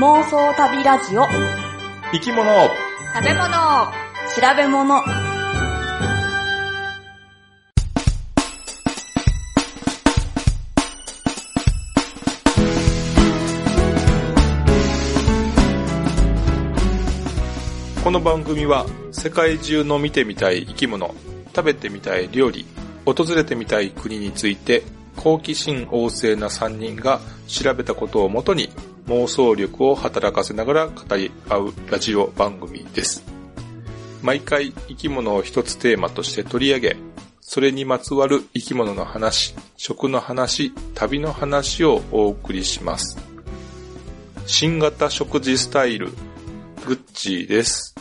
[0.00, 1.26] 妄想旅ラジオ。
[2.10, 2.50] 生き物。
[3.14, 3.50] 食べ物。
[4.34, 5.02] 調べ物。
[18.02, 21.14] この番組は世界中の見てみたい生き物
[21.54, 22.64] 食べてみたい料理
[23.04, 24.82] 訪れてみたい国について
[25.16, 28.70] 好奇心旺盛な3人が調べたことをもとに
[29.10, 33.24] 妄想力を働かせながら語り合うラジオ番組です。
[34.22, 36.96] 毎回生き物を一つテーマとして取り上げ、
[37.40, 43.18] それにまつわる生き物の話、食の話、旅の話をお送りします。
[44.46, 46.12] 新型食事スタイル、
[46.86, 47.96] グッチーです。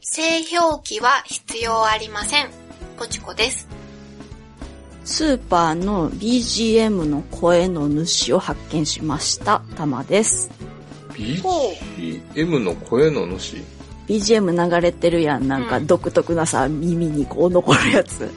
[0.00, 2.50] 製表記は必要ありません。
[2.96, 3.73] ポチコです。
[5.04, 9.62] スーパーの BGM の声の主を発見しました。
[9.76, 10.50] たまです。
[11.12, 13.56] BGM の声の主
[14.08, 15.46] ？BGM 流れてるやん。
[15.46, 18.30] なんかうん独特なさ、耳にこう残るやつ。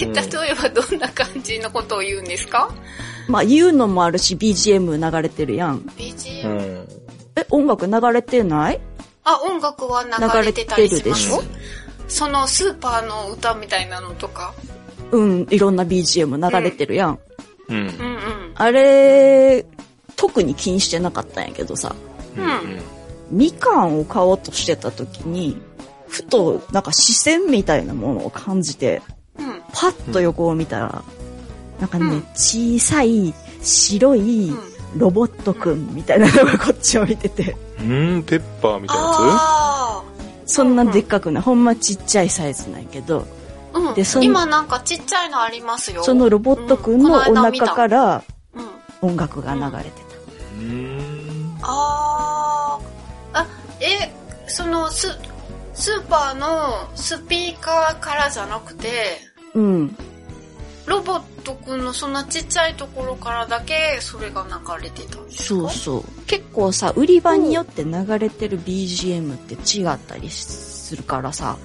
[0.00, 2.72] え、うん例えばどんな感じのことを言うんですか？
[3.28, 5.80] まあ言うのもあるし、BGM 流れてるやん。
[5.96, 6.48] ?BGM、
[6.84, 6.88] ん。
[7.36, 8.80] え、音楽流れてない？
[9.24, 11.50] あ、音楽は流れてたりします流れてる
[12.08, 14.54] そのスーパーの歌みたいなのとか。
[15.12, 17.18] うん、いろんな BGM 流れてるやん。
[17.68, 17.76] うん。
[17.76, 18.52] うんうん。
[18.54, 19.64] あれ、
[20.16, 21.94] 特に気にしてなかったんやけどさ、
[22.36, 22.78] うん
[23.30, 25.56] みかんを買おうとしてた時に、
[26.06, 29.00] ふとなんか視線みたいなものを感じて、
[29.38, 29.62] うん。
[29.72, 31.04] パッと横を見たら、
[31.80, 33.32] なんかね、うん小さい
[33.62, 34.72] 白いうん。
[34.96, 40.04] ロボットくんみたいなのがこっちを見てて、うん、ペッパーみたいなやあ
[40.44, 43.41] そんなでっかくない、ほんまちっちゃいサイズなんやけど、あ。
[43.74, 43.94] うん。
[43.94, 46.02] でその今なんかちっちゃいのありますよ。
[46.04, 48.22] そのロボットくんのお腹から
[48.54, 49.10] うん。
[49.10, 50.12] 音楽が流れてた。
[50.58, 51.58] つうん。
[51.62, 53.46] あーあ、
[53.80, 54.12] え、
[54.46, 55.08] そのス、
[55.74, 59.18] スーパーのスピーカーからじゃなくて、
[59.54, 59.96] うん。
[60.86, 65.44] ロボットくんのそんなちっちゃいところからだけそれが流れてたんですか？
[65.44, 66.04] そうそう。
[66.26, 71.56] 結構さ、売り場によって流れてる BGM って違ったりするからさ、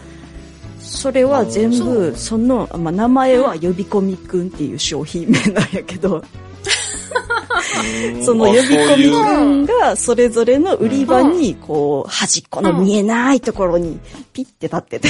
[0.88, 2.16] それは全そ部、う。
[2.18, 6.24] その、まあ、名前は呼び込みくんっていう商品名なんやけど、
[8.24, 14.00] その呼び込みくんがそれぞれの売り場に、こう、端っこの見えないところに
[14.34, 15.10] ピッて立ってて、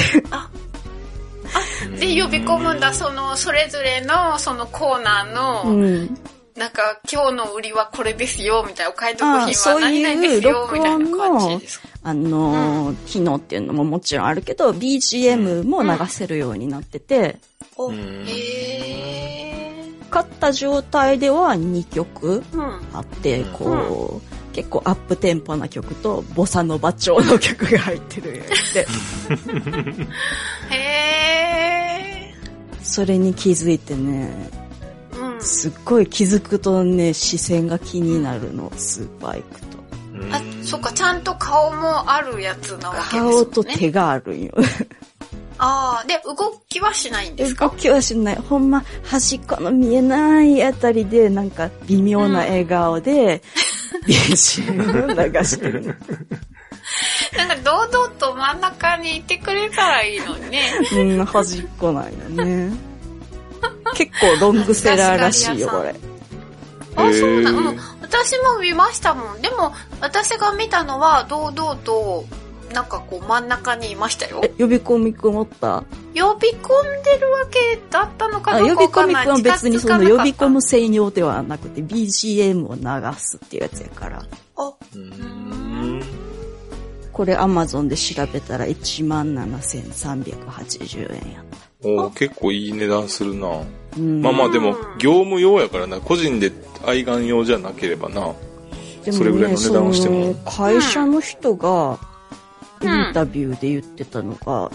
[1.98, 6.18] で、呼び込むんだ、その、それぞれの、そのコーナーの、うん。
[6.56, 11.87] なんか、今日の売りはこれですよ、みたいな、お買い得あ品は何々ですよ、録みたいな感じですか？
[12.02, 17.38] あのー機能っていうのももちろんあるけど、BGM も流せるようになってて、
[17.76, 22.42] お、うんへ買った状態では2曲。
[22.92, 28.86] あって、うんこう、結構アップテンポな曲とボサノバ調の曲が入ってるやつで、
[30.74, 32.34] へ
[32.82, 35.34] それに気づいてね、ー。
[35.34, 35.40] うん。
[35.40, 39.77] すっごい気づくとね、視線が気になるの、スーパー行くと。
[40.32, 43.46] あ、そっか、ちゃんと顔もあるやつなわけですね。
[43.46, 44.52] と手があるんよ。
[45.60, 48.36] ああ、で、動きはしないんです動かきはしない。
[48.36, 53.42] ほんま、端っこの見えないあたりで、なんか微妙な笑顔で、
[54.06, 55.94] BGM を流してるの。
[57.36, 60.62] なんか堂々と真ん中にいてくれたらいいのにね。
[60.92, 62.10] うん、端っこなんよ
[62.44, 62.70] ね。
[63.94, 65.94] 結構ロングセラーらしいよ、これ。
[66.98, 67.78] あ、そうなへーの、うん。
[68.02, 69.42] 私も見ましたもん。
[69.42, 72.24] でも、私が見たのは、堂々と、
[72.72, 75.82] なんかこう真ん中にいましたよえ。、呼び込みくんおった？
[76.14, 80.50] 呼び込んでるわけだったのかあどうか呼び込みわかんないくんは別にその呼び込。
[80.50, 82.82] む専用ではなくて BGM を流
[83.18, 84.22] すっていうやつやから。
[84.56, 86.02] あ、うん。
[87.10, 91.67] これ Amazon で調べたら17,380円やった。
[91.82, 93.48] おー結構いい値段するな。
[93.96, 96.00] うんまあまあでもうん、業務用やからな。
[96.00, 96.52] 個人で
[96.84, 98.32] 愛玩用じゃなければな。
[99.04, 101.98] でそれぐらいの値段をしても会社の人が
[102.82, 104.70] イうんンタビューで言ってたのが、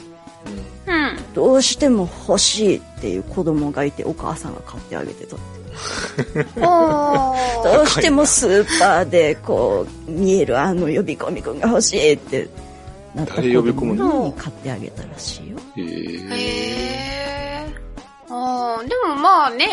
[0.87, 1.33] うん。
[1.33, 5.35] どうしても欲しいっていう子供がいてお母さんが買ってあげてた。
[6.57, 12.47] お どうしてもスーパーでこう見えるあの呼び込みくんが欲しいって
[13.15, 15.52] なった子誰呼び込む供に買ってあげたらしいよ。
[15.77, 18.33] へーへー。
[18.33, 19.67] あーでもまあね、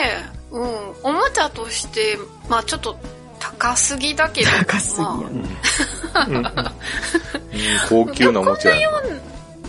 [0.51, 0.63] うん、
[1.03, 2.19] おもちゃとして、
[2.49, 2.97] まあちょっと
[3.39, 4.51] 高すぎだけど。
[4.67, 5.49] 高すぎやまね。
[6.29, 6.45] うんうん
[7.89, 8.91] 高級なおもちゃや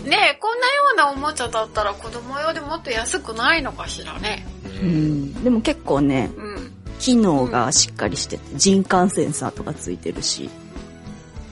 [0.04, 4.46] ねこんなようなおもちゃだったら子供用でもっと安くないのかしらね。
[4.64, 5.44] うん。
[5.44, 6.72] でも結構ね、うん。
[6.98, 10.50] 機能がしっかりしてて、人感センサーとかついてるし。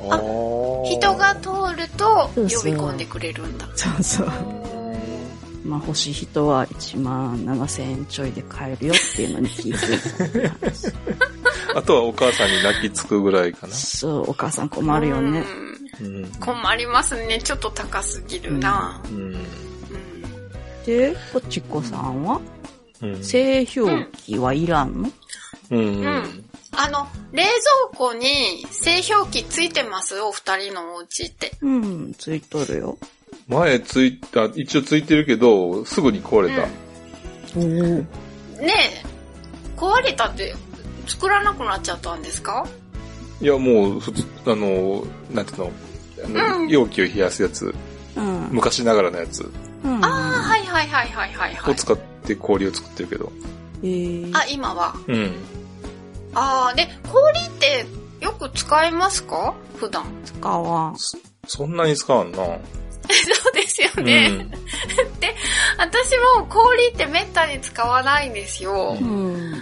[0.08, 3.68] あー人が通ると呼び込んでくれるんだ。
[3.76, 4.32] そうそう。
[5.64, 10.86] まあ欲しい人は1万7000円ちょいで買えるよっていうのに気づいた話。
[11.74, 13.74] あとはお母さんに泣きつくぐらいかな。
[13.74, 15.44] そう、お母さん困るよね。
[16.40, 17.40] 困りますね。
[17.42, 19.00] ちょっと高すぎるな。
[19.10, 19.34] うん。
[19.34, 19.46] うん
[20.86, 22.40] で、ポチコさんは？
[23.02, 23.22] うん。
[23.22, 25.10] 製氷機はいらんの？
[25.70, 25.78] うん。
[25.78, 30.20] うんあの、冷蔵庫に製氷機ついてます？
[30.20, 31.52] お二人のお家って。
[31.60, 32.98] うん、ついとるよ。
[33.50, 36.68] 前ついた、一応ついてるけど、すぐに壊れた。
[37.56, 37.64] おお。
[37.64, 38.06] ね
[38.60, 39.04] え、
[39.76, 40.54] 壊れたって
[41.06, 42.64] 作らなくなっちゃったんですか？
[43.40, 45.72] いや、もう、普通、あの、なんていうの、
[46.24, 47.74] あのうん容器を冷やすやつ、
[48.16, 48.48] うん。
[48.52, 49.50] 昔ながらのやつ
[49.82, 50.04] うん。
[50.04, 51.72] ああ、はいはいはいはいはいはい。
[51.72, 53.32] を使って氷を作ってるけど。
[53.82, 54.94] えー、あ、今は？
[55.08, 55.34] うん。
[56.34, 57.86] ああ、で、氷って
[58.20, 59.54] よく使いますか？
[59.76, 60.04] 普段。
[60.24, 60.96] 使わん。
[61.48, 62.38] そんなに使わんな。
[63.12, 64.28] そうですようね。
[64.28, 64.50] ん。
[65.78, 68.96] 私も氷ってめったに使わないんですよ。
[69.00, 69.52] うん。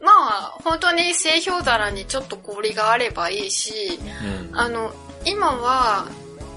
[0.00, 3.98] まあ、本当に製氷皿にちょっと氷があればいいし、
[4.52, 4.92] あの、
[5.24, 6.06] 今は、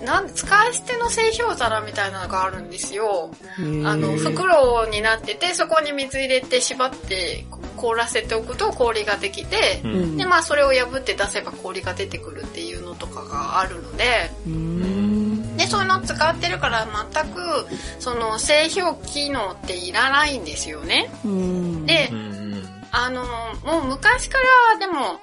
[0.04, 3.32] なん使い捨ての製氷皿みたいなのがあるんですよ。
[3.58, 3.62] あ
[3.96, 7.44] の、袋になってて、そこに水入れて縛って
[7.76, 9.88] 凍らせておくと氷ができてう、。
[9.88, 10.18] うんん。
[10.18, 14.79] で、まあそれを破って出せば氷が出てくるっていうのとかがあるので、うん。
[15.70, 17.68] で、そういうの使ってるから全く、
[18.00, 21.12] その製氷機能っていらないんですよね。
[21.24, 21.86] うん。
[21.86, 22.64] でう、ん。
[22.92, 23.24] あの、
[23.64, 24.38] もう昔か
[24.72, 25.20] らでも、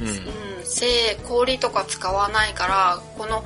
[0.00, 0.08] うん。
[0.08, 3.44] うん、製氷とか使わないから、この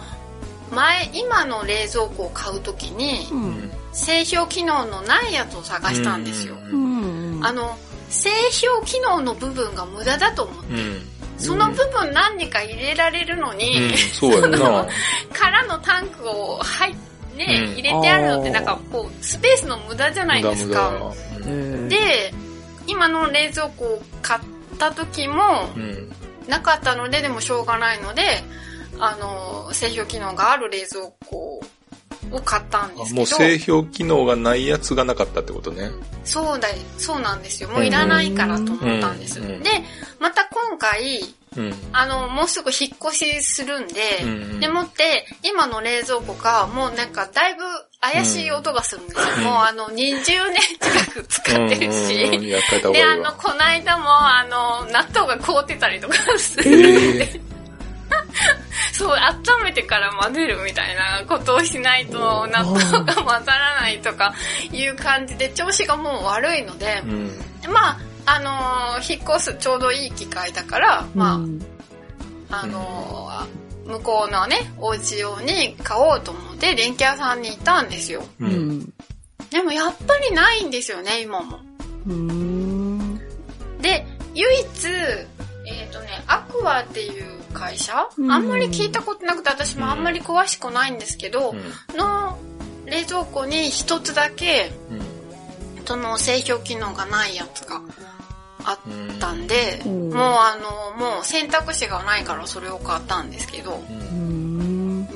[0.70, 3.70] 前、今の冷蔵庫を買うときにう、ん。
[3.92, 6.56] 製氷機能のないやつを探したんですよ。
[6.70, 7.40] うん。
[7.42, 7.76] あの、
[8.08, 8.30] 製
[8.72, 11.17] 氷機能の部分が無駄だと思って、うん。
[11.38, 14.86] その部分何か入れられるのに、うん、そうやんな。
[15.32, 16.94] 空のタンクを入っ
[17.36, 20.90] ね、うん入れてあるのってなんかこう、スペースの無駄じゃないですか。
[21.38, 22.34] 無駄無で、で、
[22.88, 24.40] 今の冷蔵庫を買っ
[24.78, 25.68] た時も。
[26.48, 28.22] なかったので、でもしょうがないので、
[28.98, 31.60] あの、製氷機能がある冷蔵庫
[32.32, 35.90] を買ったんですけど、あもう製氷機能がないやつがなかったってことね。
[36.24, 37.68] そうだ、そうなんですよ。
[37.70, 39.40] もういらないからと思ったんです。
[39.40, 39.64] で、
[40.20, 41.22] また今回、
[41.56, 41.74] うん。
[41.92, 47.62] あの、もうすぐ引っ越しするんで、うんでもって、今の冷蔵庫がもうなんかだいぶ
[48.00, 49.26] 怪しい音がするんですよ。
[49.38, 50.24] うんもうあの、20年
[50.80, 52.24] 近く使ってるし。
[52.24, 52.40] うんうんうん
[52.92, 53.32] で、いあの、わ。
[53.32, 57.20] この間も、あの、納豆が凍ってたりとかする。
[57.20, 57.57] ええ
[58.98, 64.34] そう、温めてから混ぜるみたいなことをしないと、納豆が混ざらないとか
[64.72, 67.72] いう感じで、調子がもう悪いのでう、ん。
[67.72, 71.60] まあ、あのー引っ越すちょうどいい機会だから、まうん
[72.50, 78.22] あ、あのー向こうのね、お家用に買おうと思って、電気屋さんに行ったんですよ。
[78.40, 78.44] う。
[78.44, 78.92] うんん。
[79.50, 81.60] でもやっぱりないんですよね、今も。
[82.06, 83.18] うん。
[83.80, 84.04] で、
[84.34, 84.86] 唯一、
[85.66, 91.54] えっ、とね、アクアっていう会社、うんあんまり聞いたことなくて、私もあんまり詳しくないんですけど、
[91.96, 92.38] の
[92.86, 94.70] 冷蔵庫に一つだけ、
[95.86, 97.80] その製氷機能がないやつが
[98.64, 98.78] あっ
[99.18, 105.06] たんで、うんもうあの、もう選択肢がないからそれを買ったんですけど、ううん。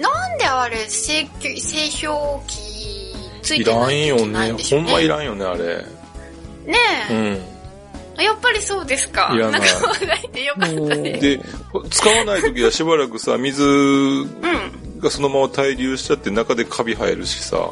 [0.00, 4.52] なんであれ製氷製氷機ついいてないんよいけないね。
[4.54, 4.90] んでしょうんね。
[4.90, 5.84] ほまいらんよね、あれ。
[6.64, 6.78] ね
[7.10, 7.51] うえ、ん。
[8.22, 9.30] やっぱりそうですか。
[9.34, 11.20] いらないんか考えてよかったです。
[11.20, 11.40] で、
[11.90, 15.00] 使わない時はしばらくさ、水うん。
[15.00, 17.70] がそのまま滞留しちゃって中でカビ生えるしさ。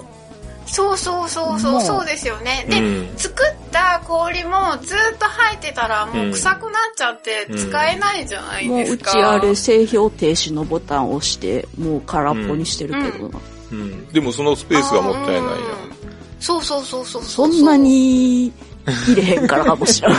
[0.66, 2.66] そうそうそうそう、もうそうですよね。
[2.68, 9.10] で、うん作った氷もずっと入ってたらもう臭くなっちゃって使えないじゃないもううですか。
[9.12, 13.40] ちあれ製氷停止のボタンを押して、もう空っぽにしてるけどな。
[13.72, 14.08] うん。
[14.08, 15.44] でもそのスペースがもったいないやん。
[15.44, 15.52] う
[15.96, 16.00] ん
[16.40, 18.50] そうそうそうそうそんなに
[18.86, 20.12] 入れへんからかもしれん。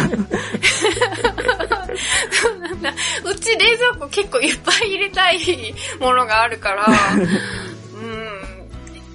[3.23, 7.97] うち冷蔵庫結構いっぱい入れたいものがあるから、う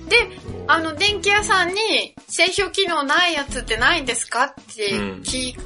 [0.04, 0.08] ん。
[0.08, 0.16] で、
[0.68, 5.56] あの、電気屋さんに製氷機能ないやつってないんですかって聞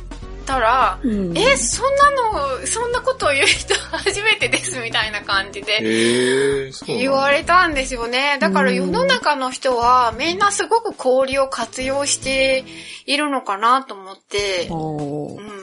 [0.40, 8.38] たら、うんえ、そんなの、そんなことを言う人初めてですみたいな感じで言われたんですよね。
[8.40, 12.64] だから世の中の人はみんなすごく氷を活用して
[13.06, 15.60] いるのかなと思って、うん。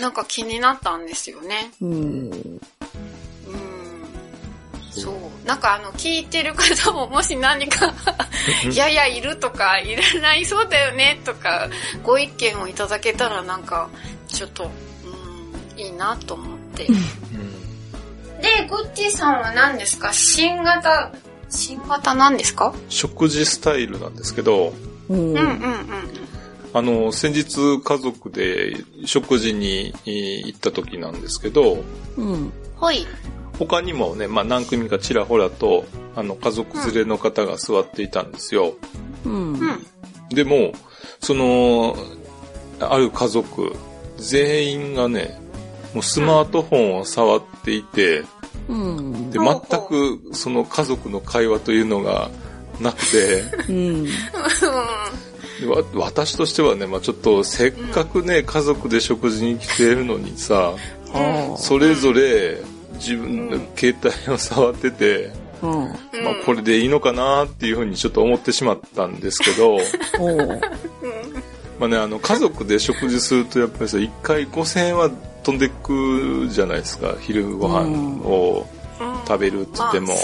[0.00, 1.70] なんか気になったんですよね。
[1.80, 2.60] うん。
[4.96, 5.02] うん。
[5.02, 5.46] そう。
[5.46, 7.92] なんかあの、聞いてる方ももし何か
[8.70, 11.68] い やいや、いるとか、いらないそうだよね、とか、
[12.02, 13.88] ご意見をいただけたらなんか、
[14.28, 14.70] ちょっと、
[15.74, 16.84] うん、いいなと思って。
[16.84, 20.12] で、グッティさんは何ですか？
[20.12, 21.10] 新型、
[21.48, 22.74] 新型何ですか？
[22.88, 24.74] 食事スタイルなんですけど、
[25.08, 25.58] うんうんうんうん。
[26.74, 31.82] あの、先日家族で食事にえー行った時なんですけど、
[32.16, 32.52] うん。
[32.76, 33.06] ほい。
[33.58, 35.84] 他にもね、まあ何組かちらほらと、
[36.16, 38.74] あの、家族連れの方が座っていたんですよ。
[39.24, 39.52] うん。
[39.52, 39.84] うん。
[40.30, 40.72] でも、
[41.20, 41.96] その、
[42.80, 43.72] ある家族、
[44.16, 45.40] 全員がね、
[45.92, 48.24] もうスマートフォンを触っていて、
[48.68, 49.30] うん。
[49.30, 52.30] で、全くその家族の会話というのが
[52.80, 54.04] なくて、うん。
[54.04, 54.10] で
[55.68, 60.74] わ私としてはね、まあちょっとせっかくね、家族で食事に来てるのにさ、
[61.12, 62.60] あそれぞれ
[62.94, 65.30] 自分の携帯を触ってて、
[65.62, 65.66] あ。
[65.66, 65.82] うん。
[65.82, 65.88] うん。
[66.24, 69.78] まあこれでいいのかなっていうふうにちょっと思ってしまったんですけど。
[71.78, 75.10] まあね、あの、家族で食事するとやっぱりさ、一回5000円は
[75.42, 77.16] 飛んでくじゃないですか。
[77.20, 78.66] 昼ご飯を
[79.00, 80.08] うん食べるって言っても。
[80.08, 80.14] ま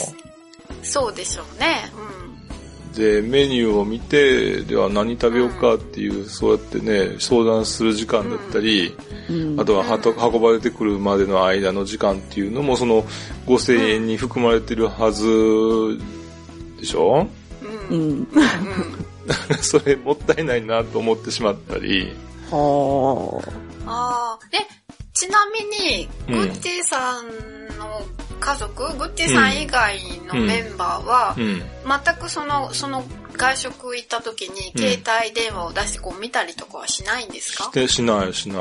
[0.83, 1.91] そうでしょうね。
[3.01, 8.95] で、メニューを見て、では何食べようかっていう、そうやってね、相談する時間だったり、
[9.31, 9.61] うん。
[9.61, 13.03] あとははと運ばれてくるまでの間の時間っていうのも、その
[13.47, 15.25] 5000円に含まれてるはず
[16.79, 17.27] でしょ？
[17.91, 18.29] うん。
[19.63, 22.13] それもったいないなと思ってしまったり、
[22.51, 23.41] は
[23.87, 24.47] ああ。
[24.53, 24.59] え、
[25.21, 27.29] ちなみに、うんグッティさん
[27.79, 28.01] の
[28.41, 31.63] 家族、グッティさん以外のメンバーは、うん。
[31.85, 38.61] 全くその、その外食行った時にうん携帯電話を出してこう見たりとかはしないんですか、してしないしな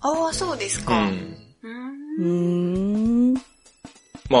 [0.00, 0.98] ああ、そうですうか。
[0.98, 1.36] うん。
[1.62, 2.26] うー
[3.30, 3.34] ん。
[4.28, 4.40] ま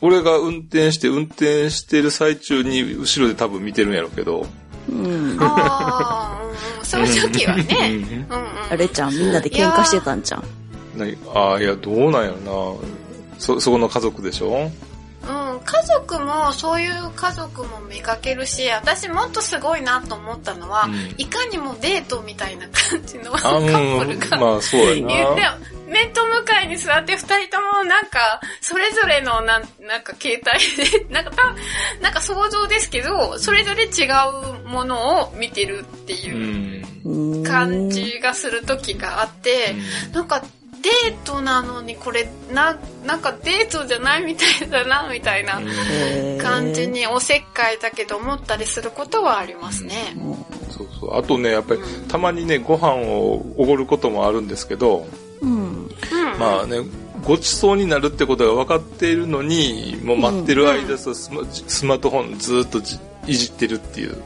[0.00, 4.46] 俺が運転して、運転してる最中に後ろで多分見てるんやろうけど。
[4.88, 5.36] うん。
[5.40, 6.42] ああ、
[6.78, 7.64] うん、そういう時はね。
[7.70, 8.46] うんうんうん。
[8.70, 10.59] あれちゃん、みんなで喧嘩してたんじゃん。
[11.00, 11.16] 何？
[11.34, 12.36] ああ、いや、どうなんやろ
[12.76, 13.38] な。
[13.38, 14.70] そ、そこの家族でしょ？
[15.22, 31.54] うん、家族も、そういう家族も見かけるし、私もっとすごいなと思ったのは、うんいかにもデートみたいな感じのカップルが、まあ、そうや言ってな。、面と向かいに座って二人ともなんか、それぞれのなんなんか携帯で、 なんかた、
[32.00, 34.08] なんか想像ですけど、それぞれ違
[34.64, 36.16] うものを見てるってう。
[36.16, 39.74] いうん感じがする時があって、
[40.12, 40.42] なんか
[40.82, 45.60] デートなのにこれ、な、なんかデートじゃないみたいだな、みたいな
[46.42, 46.88] 感じ。
[46.88, 50.16] におせっかいだけど思ったりすることはありますね。
[50.70, 51.16] そうそう。
[51.16, 55.06] あとね、やっぱり、たまにね、ご飯をおごることもあるんですけど、
[55.40, 55.50] うん。
[55.50, 55.90] うん。
[56.38, 56.78] まあね、
[57.24, 64.16] ごちそうになるってことが分かっているのに、もう待ってる間さ、スマスマートフォンずっとじいじってるっていう。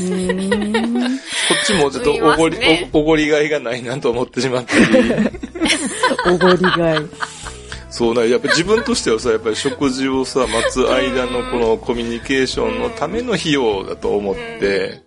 [0.00, 1.18] うーん。
[1.18, 1.24] こ
[1.62, 4.84] っちもちょっとおごり、ねおおごりがいがないなと思ってしまったり。
[6.26, 6.98] おごりがい。
[7.90, 15.02] そうな、やっぱ自分としてはさ、やっぱり食事をさ、待つ間のこのコミュニケーションのための費用だと思って、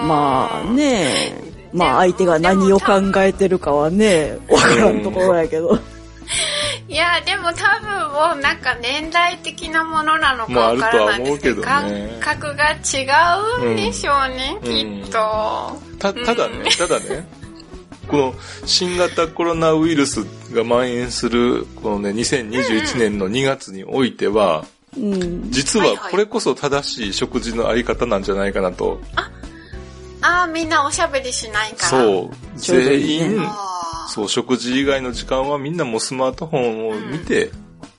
[0.00, 0.08] うん。
[0.08, 1.32] まあね、
[1.72, 5.78] まあ相手が何を考えてるかはね、わからんところやけど。
[6.90, 13.06] いや、でも多分もうなんか年代的なものなのかまあわからないあるとは思うけどね感覚が違
[13.62, 15.80] うんでしょうね、うんきっと。
[16.00, 17.28] た、ただね、ただね、
[18.08, 18.34] この
[18.66, 24.64] 新型コロナウイルスが蔓延する、このね、2021年の2月においては、
[24.96, 25.48] うん。
[25.52, 29.00] 実はこれこそ正しい食事のあり方なんじゃないかなと。
[29.14, 32.04] ああ、みんなおしゃべりしないから。
[32.04, 32.06] う。
[32.06, 32.60] そう。
[32.60, 33.48] ちょうどいいね全員、
[34.10, 37.50] そう、食事以外の時間はみんなもうスマートフォンを見て、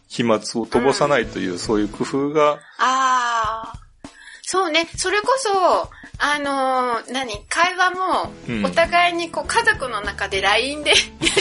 [0.07, 3.73] 飛沫を飛ばさないという、そういう工夫が、ああ。
[4.43, 10.95] そうね、それこそ、あのー何、会話もう、んお互いにこう家族の中で LINE で や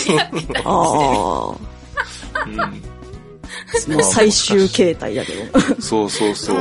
[0.07, 0.61] り合ってたりしてる。
[0.65, 1.55] あ
[2.37, 2.45] あ。
[2.47, 2.57] うん、
[3.95, 5.61] もう最終形態やけど。
[5.83, 6.57] そうそうそう。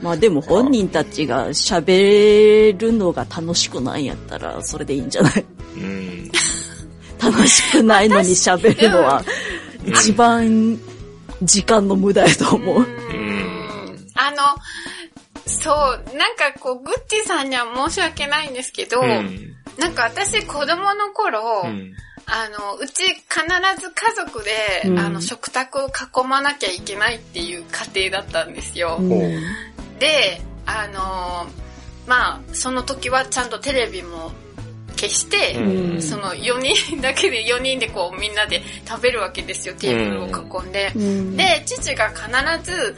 [0.00, 5.44] まあでも本人たちが喋るのが楽しくないんやったら、それでいいんじゃない？
[5.76, 6.30] うん。
[7.20, 10.78] 楽しくないのに喋るのは、うん一番
[11.42, 12.78] 時間の無駄やと思う。
[12.78, 14.08] うん。
[14.14, 14.36] あの、
[15.46, 19.54] そう、なんかこう、グッティさんには申し訳ないんですけど、うん。
[19.78, 21.94] なんか私子供の頃、うん。
[22.26, 23.14] あの、うち必
[23.80, 27.62] ず家族で、うんあの、食卓を囲まなきゃいけないっていう
[27.94, 28.98] 家庭だったんですよ。
[30.00, 31.66] で、あのー
[32.08, 34.32] まあ、その時はちゃんとテレビも
[34.96, 40.92] 消して、うんその4人 だけで4人でこうみんなで食べるわけですよ、テーブルを囲んで。
[40.94, 42.96] うんで、父が必ず、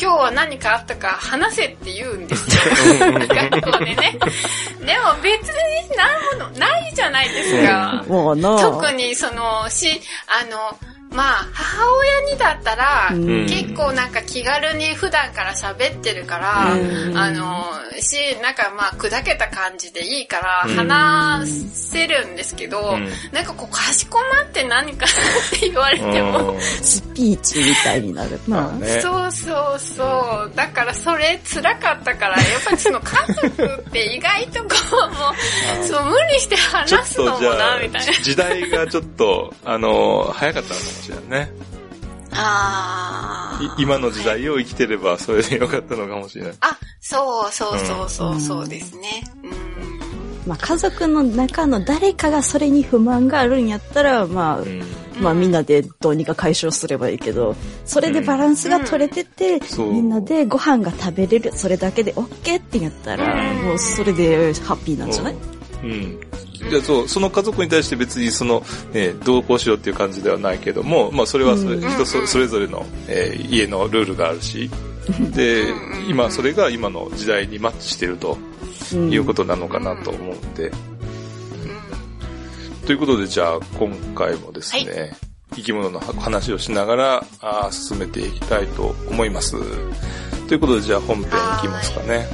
[0.00, 3.12] 今日は何かあったか話せって言うんですよ。
[3.28, 3.94] 学校でね。
[3.94, 8.04] でも別にないものないじゃないですか。
[8.08, 10.78] もうな特にその、し、あの、
[11.12, 13.46] まあ、母親にだったら、うん。
[13.46, 17.16] 結構なんか気軽に普段から喋ってるから、うん。
[17.18, 17.64] あの、
[18.00, 20.76] し、なんかまあ、砕けた感じでいいからうん。
[20.76, 23.08] 話せるんですけど、うん。
[23.32, 28.68] なんかこう、かしこまって何かっ て言われても、スピーチみたいになるな。
[28.72, 29.00] ね。
[29.00, 30.52] そうそうそう。
[30.54, 34.68] だからそれ辛かったから、やっぱりその家族って意外とこ
[35.10, 35.34] う、もう、
[35.86, 41.52] そう無理して話すのもな、あみたいな。、時代がちょっと、あの、早かったのかもしれないね。
[42.32, 46.52] あーい今の時代を生きてればそれでよかったのかもしれない。
[46.60, 49.24] あ、そうそうそうそうう、んそうですね。
[49.42, 49.50] うん。
[50.46, 54.82] まあ家族の中の誰かがそれに不満があるんやったら、まあ、うん
[55.20, 57.54] まあみんなでどうにか解消すればいいけど、
[57.84, 65.34] それでバランスが取れてて、そうみんなでご飯が食べれる、それだけで OK ってやったら、うんもうそれでハッピーなんじゃない？
[65.82, 66.20] うん。
[66.68, 68.62] じゃあそう、その家族に対して別にその、
[68.92, 71.90] ね、どうこうしようっていう感じではないけども、まあそれはそれ、うん。
[71.90, 74.70] 人そそれぞれの、えー家のルールがあるし、
[75.34, 75.64] で、
[76.08, 78.36] 今それが今の時代にマッチしてると
[78.92, 79.10] うん。
[79.12, 80.70] いうことなのかなと思うんで。
[82.86, 85.16] ということでじゃあ今回もですね、
[85.54, 89.56] 生き物の話をしながらあー進めていきたいと思います。
[90.48, 91.28] ということでじゃあ本編い
[91.62, 92.26] きますかね。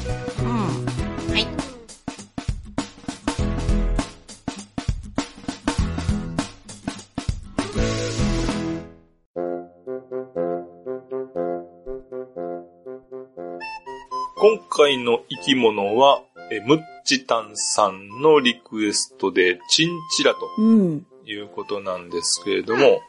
[14.76, 21.06] 回の生き物は、えムッチタンさんのリクエストで、チンチラとうん。
[21.25, 23.00] いうことなんですけれども、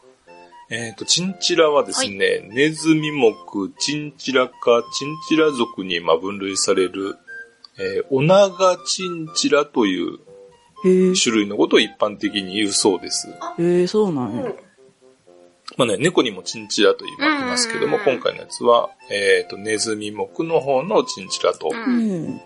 [0.69, 3.33] えっ、と、チンチラはですね、ネズミ目、
[3.77, 7.17] チンチラ科、チンチラ属にまあ分類される、
[7.77, 10.19] えーオナガチンチラという。
[10.83, 13.27] 種類のことを一般的に言うそうです。
[13.57, 14.53] へえ、そうなんや。
[15.77, 21.69] まあね、猫にもチンチラと言いますけども、今回のやつは、えっ、と、ネズミ目の方のチンチラと。
[21.71, 21.75] う。
[21.75, 22.41] うんん。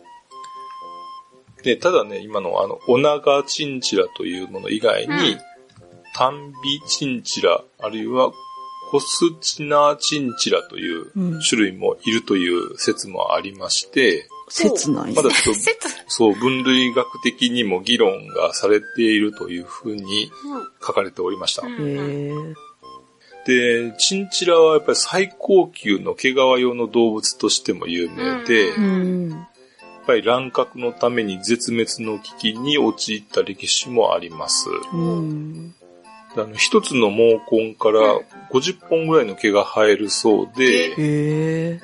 [1.64, 5.40] で、ただね、今のあの、オナガチンチラというもの以外に、うん
[6.14, 8.32] タンビチンチラ、あるいは
[8.92, 15.14] コスチナチンチラといううん種類もいるという説もありまして、切ない。
[15.14, 20.30] まだちょっと、 説、そう、分類学的にも議論がされているというふうに
[20.86, 21.66] 書かれておりました。
[21.66, 22.54] うん。
[23.46, 29.32] で、チンチラはやっぱり最高級の毛皮用の動物としても有名で、うやうん。
[29.32, 34.68] っぱり乱獲のために絶滅の危機に陥った歴史もあります。
[34.94, 35.76] うん。
[36.36, 38.20] あの、一つの毛根から
[38.52, 41.80] 50本ぐらいの毛が生えるそうで。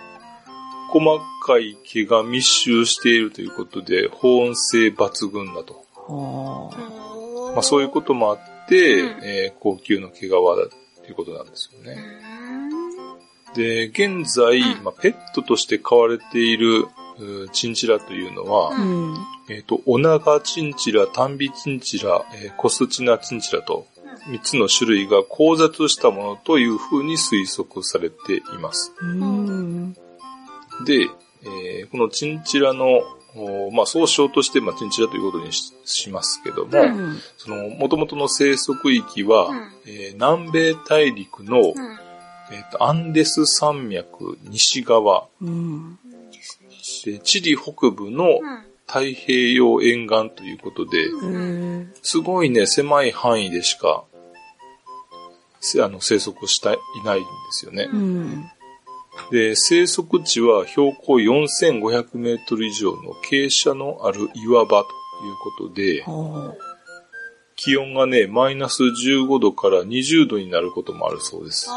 [0.89, 5.85] 細かい毛が密集しているということで、保温性抜群だと。
[6.07, 6.71] は
[7.51, 7.53] あ。
[7.53, 10.71] まあそういうこともあって、うんえー高級の毛皮だと
[11.09, 11.97] いうことなんですよね。
[13.55, 16.87] で、現在、うんまあ、ペットとして飼われている
[17.51, 19.15] チンチラというのは、うん。
[19.49, 23.87] えっ、と、オナガチンチラ、タンビチンチラ、えーコスチナチンチラと、
[24.29, 28.93] 3つの種類が交雑したものというふうに推測されています。
[29.01, 29.93] うん。
[30.85, 31.09] で、
[31.43, 33.16] えーこのチンチラの、お
[33.71, 37.17] まあ、総称として、まあ、チンチラということにししますけども、うん。
[37.37, 41.65] その、元々の生息域は、うんえー南米大陸の、うん。
[42.51, 45.99] えーとアンデス山脈西側、うん。
[47.05, 48.27] でチリ北部のう
[48.63, 48.67] ん。
[48.87, 51.09] 太平洋沿岸ということで。
[52.01, 54.05] すごいね、狭い範囲でしか、
[55.59, 57.89] せあの、生息していないんですよね。
[59.25, 59.31] うん。
[59.31, 64.89] で、生息地は標高4500メートル以上の傾斜のある岩場と
[65.25, 66.55] いうことで、は
[67.55, 71.67] 気温がね、マイナス15度から20度になることもあるそうです。
[71.67, 71.71] だ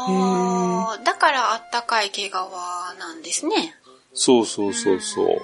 [1.15, 3.75] からあったかい毛皮なんですね。
[4.13, 5.27] そうそうそうそう。
[5.27, 5.41] うん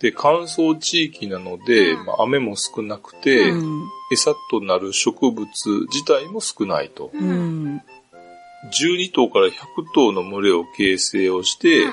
[0.00, 3.88] で、乾燥地域なので、うんまあ、雨も少なくて、うん。
[4.10, 5.44] 餌となる植物
[5.92, 7.10] 自体も少ないと。
[7.12, 7.82] うん。
[8.66, 9.52] 12頭から100
[9.94, 11.92] 頭の群れを形成をして、うん。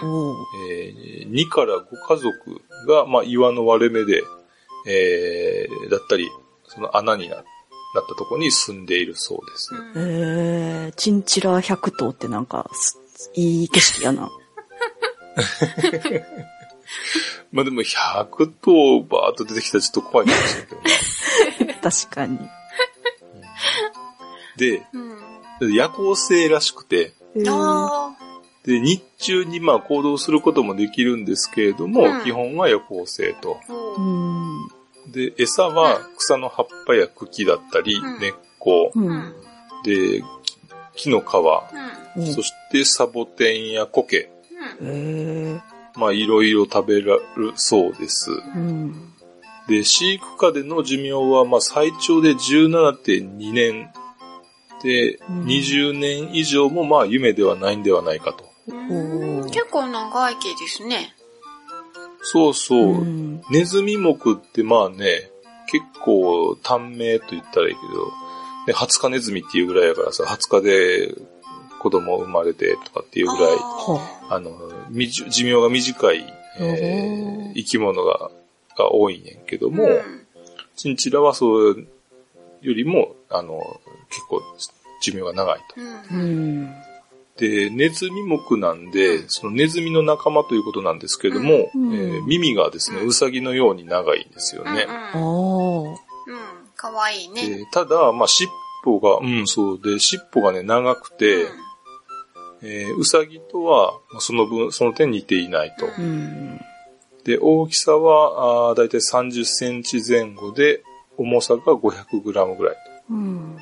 [0.70, 4.22] えー2から5家族が、まあ、岩の割れ目で、
[4.88, 6.30] えーだったり、
[6.68, 7.44] その穴にな
[7.96, 9.74] なったところに住んでいるそうです。
[9.74, 13.00] うんえー、チンチラ100頭ってなんか、す
[13.34, 14.30] いい景色やな。
[17.52, 20.76] まあでも100頭バーっと出てきたらちょっと怖いかもしれないけ
[21.66, 21.80] どな。
[21.92, 22.38] 確かに。
[24.58, 25.25] で、うん。
[25.62, 27.14] 夜行性らしくて、
[28.66, 33.60] で、日中にまあ行動することもできるんですけれども、うん基本は夜行性と。
[35.12, 38.92] で、餌は草の葉っぱや茎だったり、うん根っこ。
[39.84, 40.58] で、き
[40.96, 41.24] 木の皮、
[42.18, 42.34] うん。
[42.34, 44.30] そしてサボテンや苔。
[45.96, 48.32] まあいろいろ食べられるそうです。
[48.32, 49.14] うん。
[49.68, 53.92] で、飼育下での寿命はまあ最長で17.2年
[54.86, 58.46] で、うん20年以上もまあ夢ではないんではないかと。
[59.52, 61.16] 結構長生きですね。
[62.22, 62.80] そうそう。
[62.80, 63.42] うん。
[63.52, 65.30] ネズミ目ってまあね、
[65.68, 68.06] 結構短命と言ったらいいけど、
[68.68, 71.16] ね、20日ネズミっていうぐらいやからさ、20日で
[71.80, 74.52] 子供生まれてとかっていうぐらい、ああの、
[74.92, 76.26] 寿命が短い、
[76.60, 78.32] えー生き物が、
[78.78, 79.88] が多いねんけどーも、
[80.76, 81.88] チンチラはそう
[82.62, 84.42] よりも、あの、結構
[85.12, 85.82] 寿命が長いと。
[86.12, 86.74] うん。
[87.38, 94.86] で、ネズミ目なんで、うんそのネズミの仲間ということなんですけども、うんえー耳がですね、うんウサギのように長いんですよね。
[94.88, 95.84] あうん。
[95.84, 95.94] うん。
[95.94, 95.98] あ。
[96.76, 97.50] かわいいね。
[97.50, 98.50] でただ、まあ、尻
[98.86, 101.50] 尾が、うん、そうで、尻尾がね、長くて、うん
[102.64, 105.88] えーウサギとは、まあその分、その点似ていないと。
[105.88, 106.60] うん。
[107.26, 110.84] で、大きさは、あーだいたい30センチ前後で、
[111.18, 112.76] 重さが500グラムぐらい。
[113.10, 113.58] うん。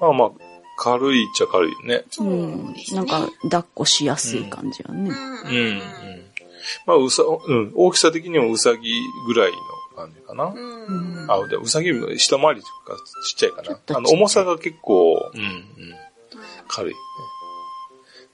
[0.00, 0.16] うん。
[0.16, 2.04] まあまあ、軽いっちゃ軽いよね。
[2.10, 2.96] そうですね。
[2.96, 5.10] なんか、抱っこしやすい感じやね。
[5.10, 5.82] うん、うん、うん。
[6.86, 8.90] まあ、うさ、うん、大きさ的にもウサギ
[9.26, 9.58] ぐらいの
[9.96, 10.44] 感じかな。
[10.44, 11.22] うん。
[11.22, 11.30] うん。
[11.30, 13.78] あ、でウサギよりも下回りとかちっちゃいかな。
[13.96, 15.64] あの、重さが結構、うん、うん、
[16.68, 16.98] 軽い、ね。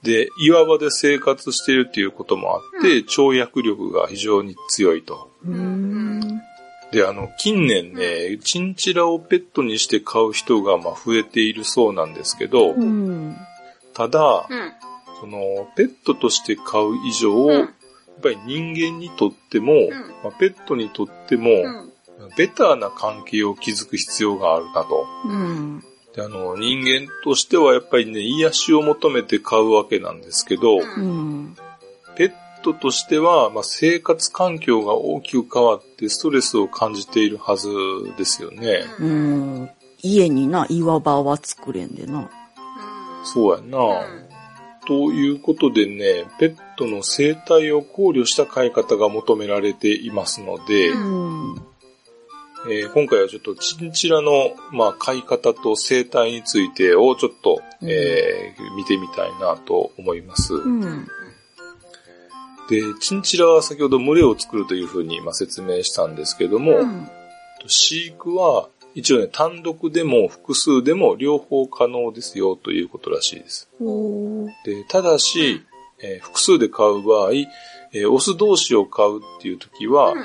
[0.03, 5.29] で、岩場で生活しているっていうこともあって、跳躍力が非常に強いと。
[5.45, 6.16] うん。
[6.91, 13.35] で、あの、近年ね、チンチラをペットにして飼う人がまあ増えているそうなんですけど、うん。
[13.93, 14.73] ただ、うん。
[15.19, 17.73] その、ペットとして飼う以上、うん
[18.17, 19.89] やっぱり人間にとっても、ん
[20.23, 22.29] まあ、ペットにとっても、うん。
[22.35, 25.05] ベターな関係を築く必要があるなと。
[25.25, 25.83] うん。
[26.15, 30.79] であの、人間としてはやっぱりね、癒しを求めて飼うわけなんですけど。
[32.15, 32.33] ペッ
[32.67, 37.69] トとしては、まあ、生活環境が大きく変わってストレスを感じているはず
[38.17, 38.83] ですよね。
[38.99, 39.69] うん。
[40.01, 42.29] 家にな、岩場は作れんでな。
[43.23, 43.77] そうやんな。
[43.79, 44.27] うん
[44.87, 51.61] ということでね、ペットの生態を考慮した飼い方が求められていますので、うん。
[52.69, 60.53] えー今回はちょっとチンチラの、まあ、飼い方と生態についてをちょっと、うんえー見てみたいなと思います。
[60.53, 61.07] うん。
[62.69, 67.07] で、チンチラは先ほど群れを作るというふうにまあ説明したんですけども、うん。
[67.67, 73.69] 飼育は一応ね、単独でも複数でも両方可能ですよということらしいです。
[74.65, 75.63] で、ただし、
[75.99, 80.21] えー複数で飼う場合、えーオス同士を飼うっていう時は、うん。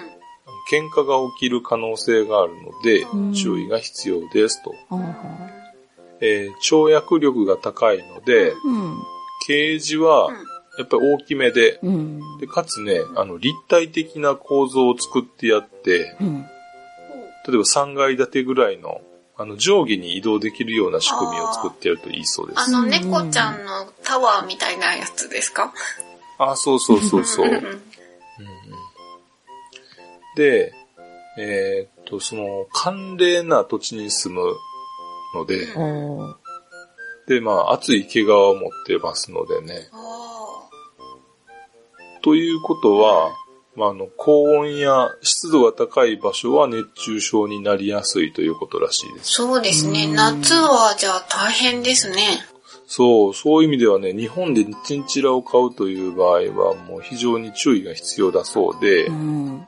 [0.70, 4.74] 喧嘩が起きる可能性があるので、うん注意が必要ですと。
[6.20, 8.96] えー跳躍力が高いので、うん。
[9.46, 12.20] ケージはうんやっぱり大きめで、うん。
[12.38, 16.42] でかつね、あの、立体的な構造を作ってやって、うん。
[17.46, 19.00] 例えば3階建てぐらいの、
[19.36, 22.60] あの、上下に移動できるような仕組みを作ってやるといいそうです。
[22.60, 25.72] あの、猫ちゃんのタワーみたいなやつですか？
[26.38, 27.46] あ、そうそうそうそう。
[27.46, 27.82] んうんうん
[30.34, 30.72] で、
[31.38, 34.54] えーっと、その、寒冷な土地に住む
[35.34, 35.66] ので、
[37.28, 39.88] で、まあ、熱い毛皮を持ってますのでね。
[42.22, 43.32] あということは、
[43.74, 49.32] まあ、あの、高温や湿度が高い場所は熱中症になりやすいということらしいでーす。
[49.32, 50.04] そうですね。
[50.04, 52.44] うん夏はじゃあ大変ですね。
[52.86, 59.66] そう、そういう意味ではね、日本でチンチラを飼うという場合は、もう非常に注意が必要だそうで、うん。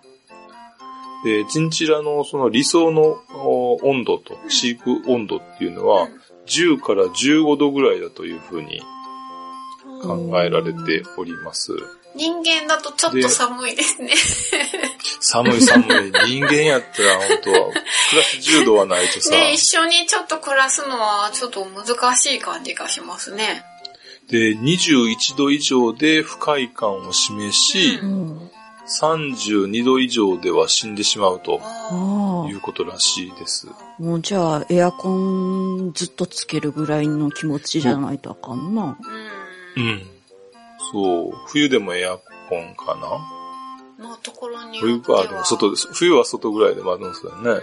[1.24, 6.08] で、チンチラのその理想のお温度と飼育温度っていうのは、
[6.46, 8.82] 10から15度ぐらいだというふうに
[10.02, 11.72] 考えられております。
[12.14, 14.12] 人間だとちょっと寒いですね。
[15.20, 16.12] 寒い寒い。
[16.26, 23.64] 人間やったら本当は、プラス10度はないとさ、ね、一緒にちょっと暮らすのはちょっと難しい感じがしますね。
[24.28, 28.50] で、21度以上で不快感を示し、ううん。
[28.86, 32.50] 32度以上では死んでしまうとああ。
[32.50, 33.66] いうことらしいです。
[33.98, 38.98] もうじゃあ、エアコンずっとつけるぐらいの気持ちじゃないとあかんな。
[39.76, 39.82] うん。
[39.82, 40.13] うん。
[40.94, 41.32] そう。
[41.48, 42.94] 冬でもエアコンか
[43.98, 44.06] な？
[44.08, 45.20] のところによ冬は。
[45.22, 45.88] は、でも外です。
[45.92, 47.60] 冬は外ぐらいでもあるんですよね。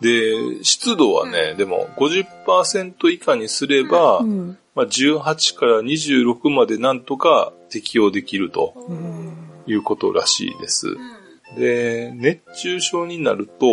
[0.00, 4.58] で、湿度はね、でも50%以下にすれば、うん。
[4.74, 9.32] まあ、18から26までなんとか適用できるとうん。
[9.66, 10.88] いうことらしいです。
[10.88, 11.60] うん。
[11.60, 13.66] で、熱中症になると、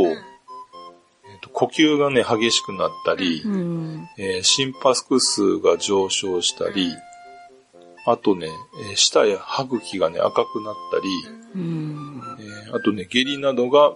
[1.51, 4.09] 呼吸がね、激しくなったり、うん。
[4.17, 6.93] えー心拍数が上昇したり、
[8.05, 8.47] あとね、
[8.89, 12.21] えー舌や歯茎がね、赤くなったり、うん。
[12.39, 13.93] えーあとね、下痢などが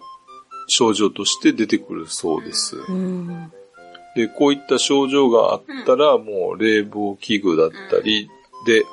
[0.68, 2.76] 症状として出てくるそうです。
[2.90, 3.52] うん。
[4.16, 8.30] で、こういった症状があったら、もう冷房器具だったり
[8.66, 8.84] で、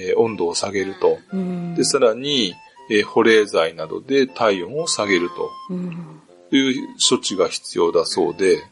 [0.00, 1.18] えー温度を下げると。
[1.32, 1.74] うん。
[1.74, 2.54] で、さらに、
[2.90, 6.20] えー保冷剤などで体温を下げるとうん。
[6.50, 8.62] いう処置が必要だそうで、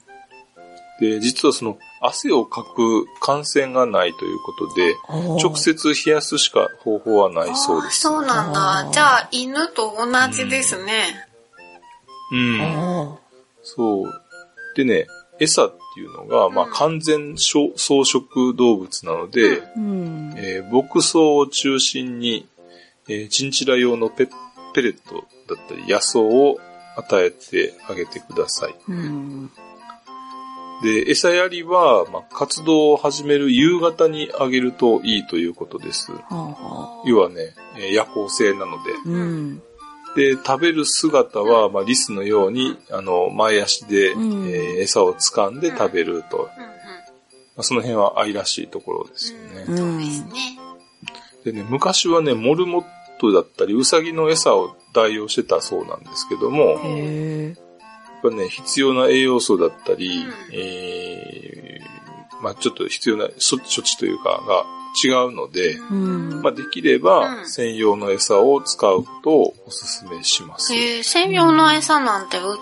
[1.01, 4.97] で、実はその汗をかく感染がないということで、
[5.43, 8.07] 直接冷やすしか方法はないそうです。
[8.09, 8.89] あそうなんだ。
[8.93, 11.29] じゃあ、犬と同じですね。
[12.33, 12.61] うん。
[12.61, 13.19] あ
[13.63, 14.23] そう。
[14.77, 15.07] でね、
[15.39, 19.69] 餌っていうのが、まあうん完全草草食動物なので、う。
[19.77, 20.35] うん。
[20.37, 22.49] えー牧草を中心に、
[23.09, 24.29] えーチンチラ用のペ
[24.75, 26.59] ペレットだったり野草を
[26.97, 28.75] 与えてあげてください。
[28.89, 29.51] うん。
[30.83, 36.13] で、餌やりは、まあ、活動を始める夕方にあげるといいということです。
[36.31, 38.93] あ要はね、えー夜行性なので。
[38.93, 39.03] あ。
[39.07, 39.63] うん。
[40.17, 46.37] で、食べる姿は、まあ、リスのように、あの、前足で、うんえー餌を掴んで食べると。
[46.37, 46.49] うんうん
[47.57, 49.65] まあ、その辺は愛らしいところですよね。
[49.67, 50.31] うんそうですね。
[51.45, 52.85] でね、昔はね、モルモッ
[53.19, 56.77] トだったり、ウサギの餌を代用してたそうなんですけども。
[58.23, 64.65] ぱね、必要な栄養素だったり、うんえー、まあちょっと必要な処処置というかが
[65.03, 66.43] 違うので、うん。
[66.43, 70.75] まあできればうん専用の餌を使うとおすすめします。
[70.75, 72.57] えー、専用の餌なんて売っ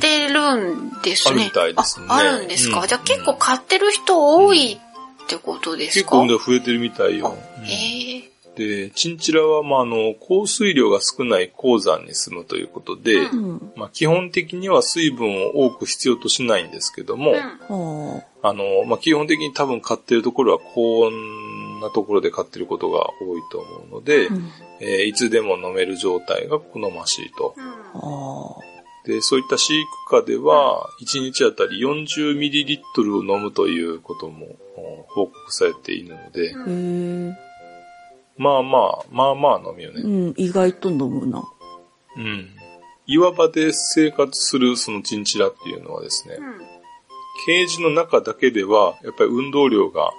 [0.00, 1.34] てるんですね。
[1.34, 4.78] あるみたいですねああるんですか、うんじゃあ結構買ってる人多い
[5.24, 7.36] ってことですか、結構ね増えてるみたいよ。
[7.58, 13.72] うんええで、チンチラは、まあ、あの、降水量が少ない鉱山に住むということで、ううん。
[13.76, 24.34] まあ、基本的には水分を多く必要としないんですけども、うんはあの、まあ、基本的に多分買ってるところは高温なところで買ってることが多いと思うので、あ。
[24.34, 24.50] うん。
[24.80, 27.54] えーいつでも飲める状態が好ましいと。
[27.56, 27.64] うん
[27.96, 36.54] あで、そういった飼育下では、1日あたり 40ml を飲むということもお報告されているので。
[38.36, 40.00] まあまあ、まあまあ飲むよね。
[40.02, 40.34] うん。
[40.36, 41.42] 意外と飲むな。
[42.16, 42.48] うん。
[43.06, 46.74] 岩場で生活するそのチンチラっていうのはですね、うん
[47.46, 50.12] ケージの中だけでは、やっぱり運動量が、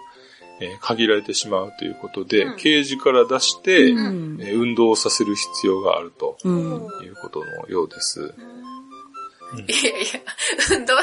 [0.60, 4.38] えー限られてしまうということで、うんケージから出して、うん。
[4.42, 6.56] えー運動をさせる必要があるとうん。
[7.04, 8.34] いうことのようです。
[9.68, 10.20] いやいや、
[10.70, 11.02] どう、どうや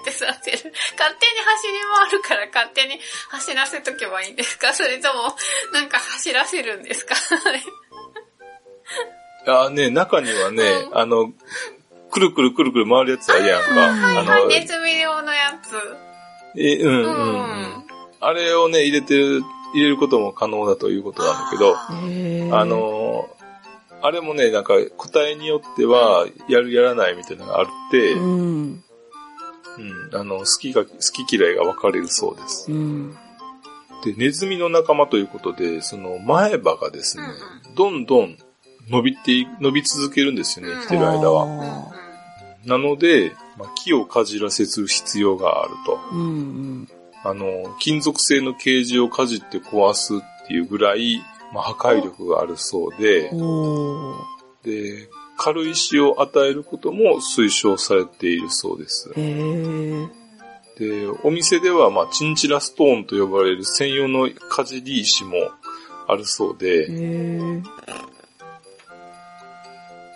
[0.00, 2.98] ってさせる勝手に走り回るから勝手に
[3.30, 4.74] 走らせとけばいいんですか？
[4.74, 5.34] それとも、
[5.72, 7.14] なんか走らせるんですか？
[9.64, 11.32] あね、中にはね、うんあの、
[12.10, 13.68] くるくるくるくる回るやつあるやんか。
[13.74, 13.86] は
[14.22, 15.76] いはい、ネズミ用のやつ。
[16.58, 17.12] えうんうん、ううん
[17.80, 17.84] ん。
[18.20, 19.42] あれをね、入れてる、
[19.74, 21.76] 入れることも可能だということなんだけど。
[22.56, 23.28] あ、の、
[24.04, 28.84] あれもね、なんか個体によっては、やるやらないみたいなのがあって、ううん、ん。
[30.12, 30.90] あの、好きが、好
[31.26, 32.70] き嫌いが分かれるそうです。
[32.70, 33.16] うん。
[34.04, 38.36] で、ネズミの仲間ということで、その前歯がですね、うどんどん
[38.90, 41.46] 伸びてい、伸び続けるんですよね、うん生きてる間は。
[41.46, 41.92] は。
[42.66, 45.98] なので、まあ、木をかじらせる必要があると。
[46.12, 46.88] うん。
[47.22, 51.22] あの、金属製のケージをかじって壊すっていうぐらい、
[51.54, 53.30] まあ、破壊力があるそうで。
[54.64, 59.08] で、軽石を与えることも推奨されているそうです。
[60.76, 65.36] で、お店では、まあ、チンチラストーンと呼ばれる専用のかじり石も
[66.08, 66.88] あるそうで。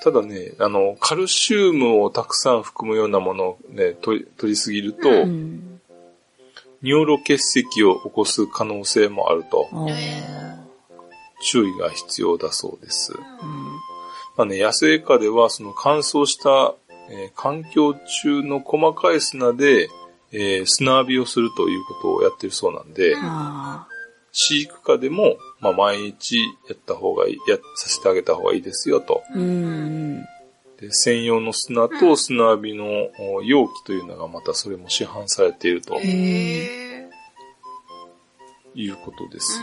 [0.03, 5.81] ただね、あの、カルシウムをたくさん含むようなものをね、取り、取りすぎると、うん。
[6.83, 9.69] 尿路結石を起こす可能性もあると。
[11.41, 13.13] 注意が必要だそうです。
[13.13, 13.21] うん。
[14.37, 16.75] まあね、野生下ではその乾燥した、
[17.11, 19.89] えー環境中の細かい砂で、
[20.33, 23.15] えー砂浴びをするということをやってるそうなんで、
[24.33, 29.23] 飼育下でも、まあ、毎日やった方がいい、や、させてあげた方がいいですよと。
[29.35, 29.39] あ。
[29.39, 30.25] うん。
[30.81, 32.85] で専用の砂と砂浴びの
[33.19, 35.99] お容器というのがまたそれも市販されていると。
[38.75, 39.61] いうことです。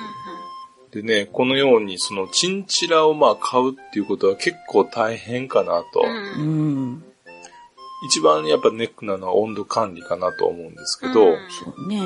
[0.95, 6.01] でね、このようにそのチンチラをまあ買うっていうことは結構大変かなと。
[6.01, 6.41] う。
[6.41, 7.03] うんん。
[8.07, 11.99] 一番やっぱネックなのは温度管理かなと思うんですけど、うんそうね。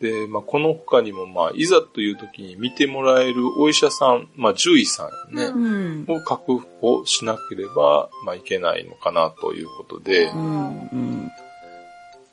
[0.00, 6.04] で、まあこの他にもまあいざという時に見てもらえるお医者さん、まあ獣医さんね、ううん。
[6.08, 10.88] を確保しなければ、まあいけないのかなということでう、ん。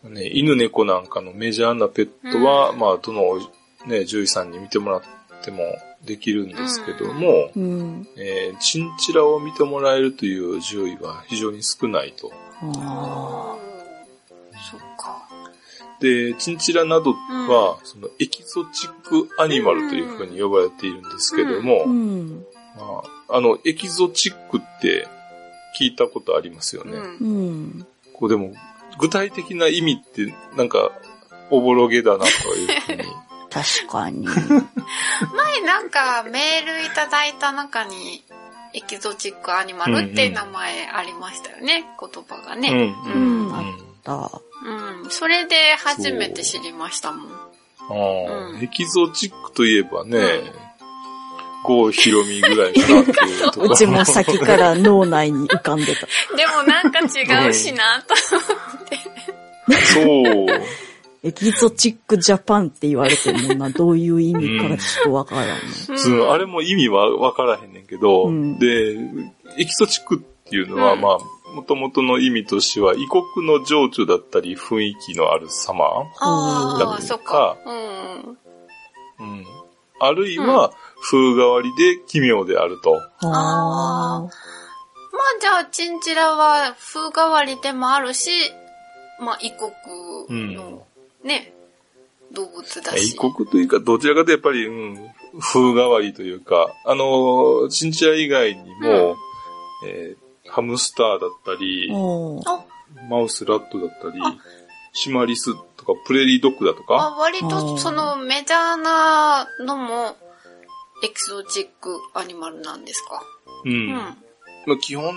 [0.04, 0.14] うん。
[0.14, 3.38] ね、犬猫なんかのメジャーなペットは、うんまあどの
[3.86, 5.02] ね、獣医さんに見てもらっ
[5.44, 5.64] ても
[6.10, 8.08] できるんですけども、うん。
[8.18, 12.32] えーチンチラを見てもらえるという獣医は非常に少ないと。
[12.62, 13.56] あ
[14.72, 15.28] そっか。
[16.00, 21.84] で、チンチラなどは、そのエキゾチックアニマルというふうに呼ばれているんですけども、あ。
[21.86, 22.46] うん。
[22.76, 25.08] まあ、あの、エキゾチックって
[25.80, 26.94] 聞いたことありますよね。
[26.94, 27.88] うんうん。
[28.14, 28.54] こうでも、
[29.00, 30.92] 具体的な意味ってなんか、
[31.52, 33.04] おぼろげだなというふうに。
[33.50, 34.26] 確かに。
[35.36, 38.24] 前なんかメールいただいた中に、
[38.74, 42.70] エキゾチックアニマルっていう名前ありましたよね、言葉がね。
[42.70, 42.82] うん、う
[43.18, 43.64] ん、うんあ
[44.04, 44.30] だ。
[45.04, 45.10] うん。
[45.10, 47.32] それで初めて知りましたもん。
[47.32, 47.36] あ
[48.32, 50.20] あ、うんエキゾチックといえばね、
[51.64, 53.12] 郷ひろみぐらいかなって
[53.60, 53.72] いう。
[53.72, 56.08] うちも先から脳内に浮かんでた。
[56.36, 58.16] でもなんか違うしなと。
[58.16, 58.38] そ
[60.44, 60.48] う。
[61.22, 65.54] エキゾチックジャパンって言われてもな、どういう意味かちょっとわからんね。
[65.98, 68.98] そのあれも意味はわからへんねんけど、うんで、
[69.58, 71.18] エキゾチックっていうのは、うんまあ、
[71.56, 75.86] 元々の意味としては、異国の情緒だったり、雰囲気のある様。
[76.20, 77.58] ああ、そっか。
[77.66, 78.38] うん。
[79.20, 79.46] うん。
[80.00, 83.02] あるいは、風変わりで奇妙であると。
[83.22, 84.30] あまあ
[85.42, 88.32] じゃあ、チンチラは風変わりでもあるし、
[89.20, 90.86] まあ異国の
[91.24, 91.54] ね、
[92.32, 93.16] 動物だし。
[93.16, 99.16] 異国というか、どちらかとやっぱり、うん、風変わりというか、あの、チンチラ以外にも、
[99.88, 101.92] えーハムスターだったり
[103.08, 104.36] マウスラットだったりあ、
[104.94, 110.18] シマリスとか、プレリードッグだとか、あ割とそのメジャーなのも、
[111.04, 113.22] エキゾチックアニマルなんですか？
[113.64, 113.70] う。
[113.70, 113.88] うん。
[113.90, 113.92] ん。
[113.92, 114.08] ま
[114.74, 115.14] あ、基本、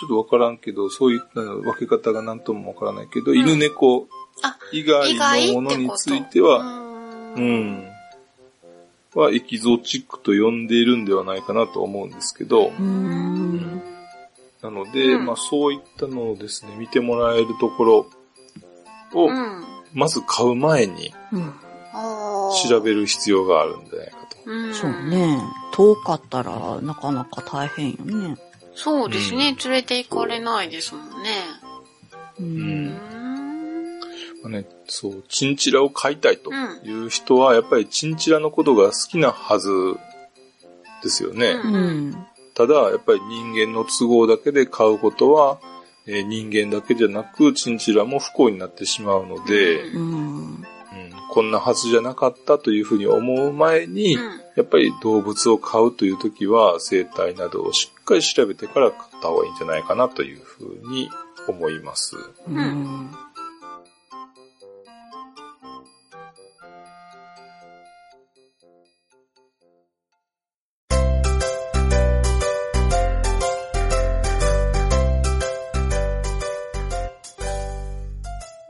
[0.00, 3.38] ちょっとわからんけど、そういった分け方が何ともわからないけど、ん。
[3.38, 4.15] 犬猫あ
[4.72, 7.88] 以外意外のものについてうは、んうん、
[9.14, 13.82] はエキゾチックと呼んでいるんではないかなと思うんですけど、うーん。
[14.62, 18.10] なので、うんまあそういったのをですね、見てもらえるところ
[19.14, 19.64] を、うん。
[19.94, 21.14] まず買う前に
[22.68, 24.36] 調べる必要があるんじゃないかと。
[24.44, 24.74] うん。
[24.74, 25.40] そうね。
[25.72, 28.36] 遠かったらなかなか大変よね。
[28.74, 29.50] そうですね。
[29.50, 31.30] うん連れて行かれないですもんね。
[32.38, 32.42] う。
[32.42, 33.05] うん
[34.48, 39.70] ね、そう、チンチラを飼いたいとうんいう人は、やっぱりチンチラのことが好きなはず
[41.02, 41.50] ですよね。
[41.50, 42.26] うんうん。
[42.54, 45.58] ただ、やっぱり人間の都合だけで飼うことは、
[46.06, 50.04] えー人間だけじゃなく、チンチラも不幸になってしまうので、ううん。
[50.04, 50.64] うん
[51.28, 61.10] こんなはずじゃなかったというふうに思う前に、うんやっぱり動物を飼うという時は、生態などをしっかり調べてから飼った方がいいんじゃないかなというふうに
[61.46, 62.16] 思います。
[62.48, 63.10] うん。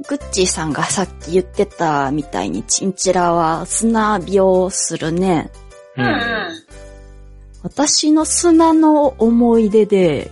[0.08, 5.50] グッチーさんがさっき言ってたみたいにチンチラは砂病するね。
[5.96, 6.12] うんうん。
[7.62, 10.30] 私の砂の思い出で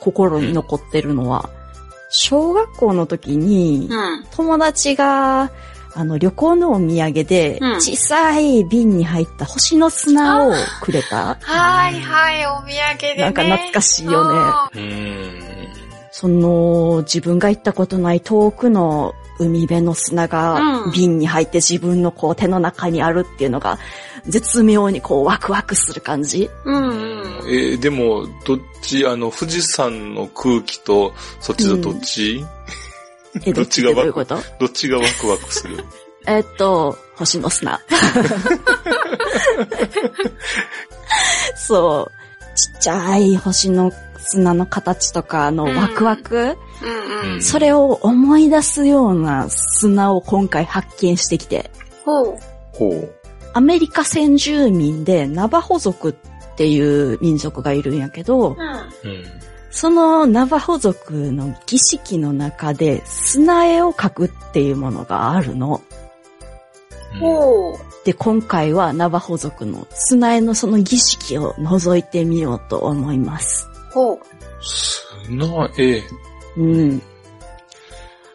[0.00, 1.50] 心に残ってるのは、
[2.10, 4.24] 小学校の時にうん。
[4.30, 5.50] 友達が
[5.94, 11.38] あの旅行のお土産でうん小さい瓶に入った星の砂をくれた。
[11.40, 13.22] はいはい、お土産でね。
[13.22, 15.45] なんか懐かしいよねあうーん。
[16.18, 20.54] その自分が行ったことない遠くの海辺の砂が
[20.86, 23.78] うん瓶に入って自分のこう手の中にあるっていうのが
[24.24, 26.48] 絶妙にこうワクワクする感じ。
[26.64, 26.94] ーうんうん。
[27.50, 32.42] えーでも、どっち、あの、富士山の空気と、そっちとどっち、
[33.44, 34.38] え、どっちがワクどういうこと？
[34.58, 35.84] どっちがワクワクする？
[36.26, 37.78] えっと、星の砂。
[41.56, 42.12] そう。
[42.56, 43.92] ちっちゃい星の
[44.28, 46.56] 砂の形とかのワクワク、
[47.24, 47.42] うんうん。
[47.42, 51.70] それを思い出すような砂を今回発見してきて、
[52.04, 52.36] ほう。
[52.72, 53.14] ほう。
[53.54, 59.10] アメリカ先住民でナバホ族っていう民族がいるんやけど、うん。
[59.10, 59.24] うん。
[59.70, 65.82] そのナバホ族の儀式の中で砂絵を描くっていうものがあるの。
[67.20, 68.04] ほう。
[68.04, 73.68] で、今回はナバホ族の砂絵のその儀式を覗いてみようと思います。
[73.96, 74.18] ほう。
[74.60, 76.02] 砂絵。
[76.58, 77.02] うん。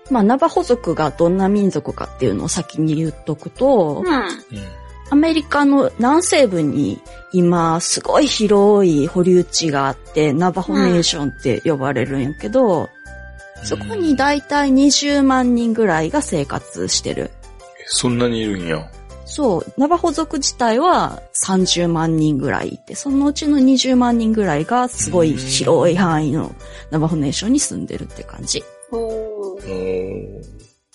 [0.09, 4.13] まあ、ナバホ族がどんな民族かっていうのを先に言っとくと、うん。
[4.13, 4.25] うん。
[5.11, 6.99] アメリカの南西部に
[7.31, 12.89] 今すごい広い保留地があって、ナバホネーションって呼ばれるんやけど、
[13.63, 17.29] そこにだいたい20万人ぐらいが生活してる。
[17.79, 18.89] えそんなにいるんや。
[19.31, 26.53] そう、ナバホ族自体は30万人ぐらいいて、そのうちの20万人ぐらいがすごい広い範囲の
[26.89, 28.61] ナバホネーションに住んでるって感じ。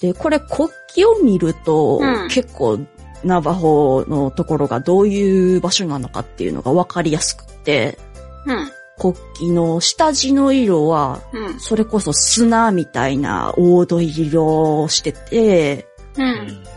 [0.03, 2.79] で、これ国旗を見ると、うん結構
[3.25, 7.99] ナバホのところがどういう場所なのかっていうのがわかりやすくって、
[8.45, 8.71] うん。
[8.99, 11.61] 国旗の下地の色は、うん。
[11.61, 16.23] それこそ砂みたいな黄土色をしてて、う。
[16.23, 16.76] うんん。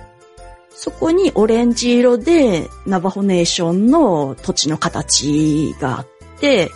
[0.82, 6.08] そこにオレンジ色でナバホネーションの土地の形があっ
[6.40, 6.72] て。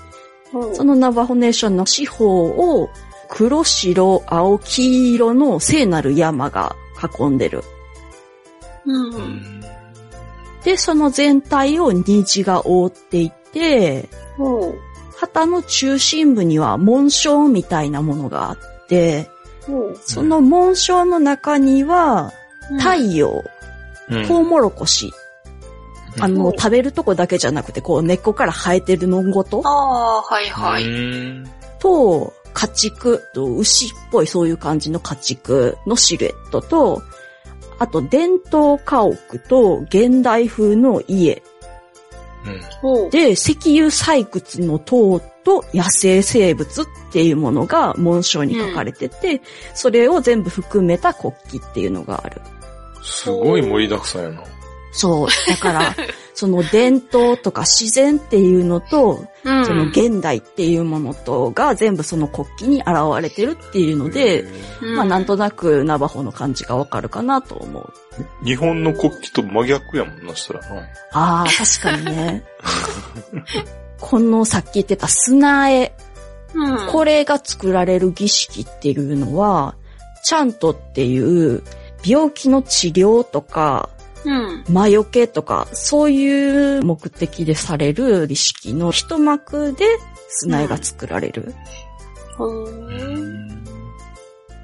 [0.74, 2.90] そのナバホネーションの四方を
[3.30, 6.76] 黒白青黄色の聖なる山が
[7.18, 7.64] 囲んでる。
[8.86, 9.62] うん。
[10.66, 14.10] で、その全体を虹が覆っていて。
[15.16, 19.30] 旗の中心部には紋章みたいなものがあって。
[20.04, 22.34] その紋章の中には
[22.80, 23.63] 太陽、うん
[24.28, 25.12] トウモロコシ、
[26.20, 26.54] あの、う。
[26.54, 29.62] ん食べるとこだけじゃなくて、こう根っこから生えてるのごと。
[29.66, 30.86] ああ、はいはい。
[30.86, 31.50] うん。
[31.80, 33.24] と、家畜。
[33.34, 37.02] と牛っぽいそういう感じの家畜のシルエットと、
[37.80, 41.42] あと伝統家屋と現代風の家。
[42.84, 43.10] うん。
[43.10, 49.42] で、石油採掘の塔と野生生物っていうものが紋章に書かれてて、
[49.74, 52.42] それを全部含めた国旗っていうのがある。
[53.04, 54.44] すごい盛りだくさんやな。
[54.94, 55.28] そう。
[55.48, 55.96] だから、
[56.34, 59.66] その伝統とか自然っていうのと、うん。
[59.66, 64.46] その現代っていうものとが全部その国旗に現れてるっていうので、
[64.82, 67.94] うん、まあなんとなくナバホの感じがわかるかなと思う。
[68.46, 70.82] 日本の国旗と真逆やもんな、したらな。
[71.12, 72.44] ああ、確かにね。
[74.00, 75.94] このさっき言ってた砂絵、
[76.54, 76.88] うん。
[76.88, 79.76] これが作られる儀式っていうのは、
[80.24, 81.64] ちゃんとっていう
[82.06, 83.90] 病気の治療とか、
[84.26, 84.64] うん。
[84.70, 89.86] 魔除けとか、そういう目的でされる儀式の一幕で
[90.30, 91.54] 砂絵が作られる。
[92.38, 92.66] ほう。
[92.66, 93.64] うん。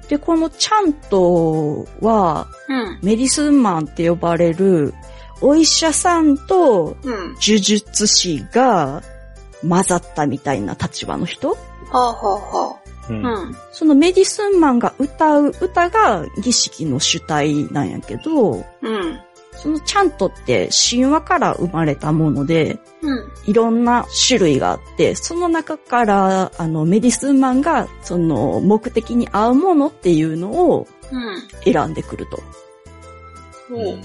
[0.08, 2.98] で、このちゃんとは、うん。
[3.02, 4.94] メディスンマンって呼ばれる、
[5.42, 7.34] お医者さんとうん。
[7.40, 9.02] 呪術師が
[9.66, 11.56] 混ざったみたいな立場の人は
[11.92, 12.79] あはあは
[13.72, 19.20] そのメディスンマンが歌う歌が儀式の主体なんやけど、うん。
[19.52, 23.32] そのちゃんとって神話から生まれたもので、うん。
[23.46, 31.72] いろんな種類があって、その中から、あの、メディスンマンが、その、目的に合うものっていうのをうん。
[31.72, 32.36] 選んでくると。
[33.68, 33.98] ほう。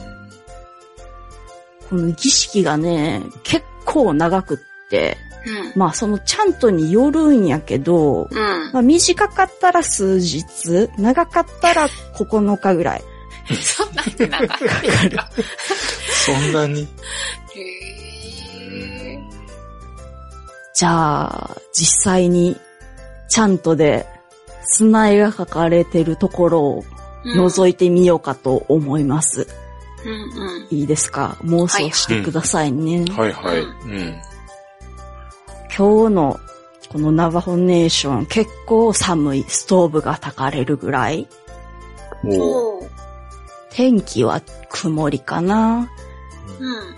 [1.89, 4.58] この儀式がね、結構長くっ
[4.89, 5.79] て、うん。
[5.79, 8.37] まあそのちゃんとによるんやけど、うん。
[8.73, 13.03] まあ短かったら数日、長かったら9日ぐらい。
[13.61, 14.57] そんなに長か。
[16.25, 16.81] そんなに？
[16.81, 16.87] へー
[20.73, 22.59] じゃあ、実際に、
[23.29, 24.05] ちゃんとで、
[24.63, 26.83] 砂絵が描かれてるところを
[27.23, 29.47] 覗いてみようかと思います。
[30.03, 30.15] うんう
[30.65, 30.67] ん。
[30.71, 31.37] いいですか？
[31.43, 33.05] 妄想してくださいね。
[33.11, 33.59] はいはい。
[33.59, 34.15] ううん。
[35.78, 36.39] 今日の
[36.89, 41.28] このナバホネーション結構寒いストーブが焚かれるぐらい。
[43.71, 45.91] 天気は曇りかな。
[46.59, 46.95] うん。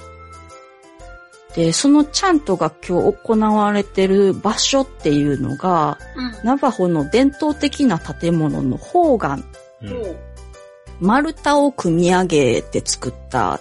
[1.56, 6.48] で、そのちゃんとが今日行われてる場所っていうのが、うん。
[6.48, 9.44] ナバホの伝統的な建物の方眼、
[9.82, 10.16] うん。
[11.00, 13.60] 丸太を組み上げて作った、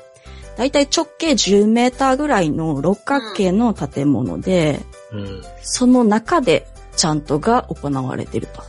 [0.58, 4.80] だいたい直径10メーターぐらいの六角形の建物で、
[5.12, 5.42] うん。
[5.62, 8.62] その中でちゃんとが行われてると。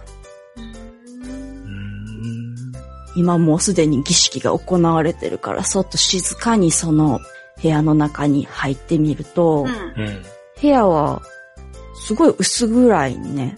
[0.58, 0.74] うん。
[3.16, 7.20] 今もうすでに儀式が行われてるから、そっと静かにその
[7.62, 10.04] 部屋の中に入ってみると、うん。
[10.04, 10.24] うん。
[10.62, 11.22] 部屋は
[12.08, 13.58] すごい薄暗いね。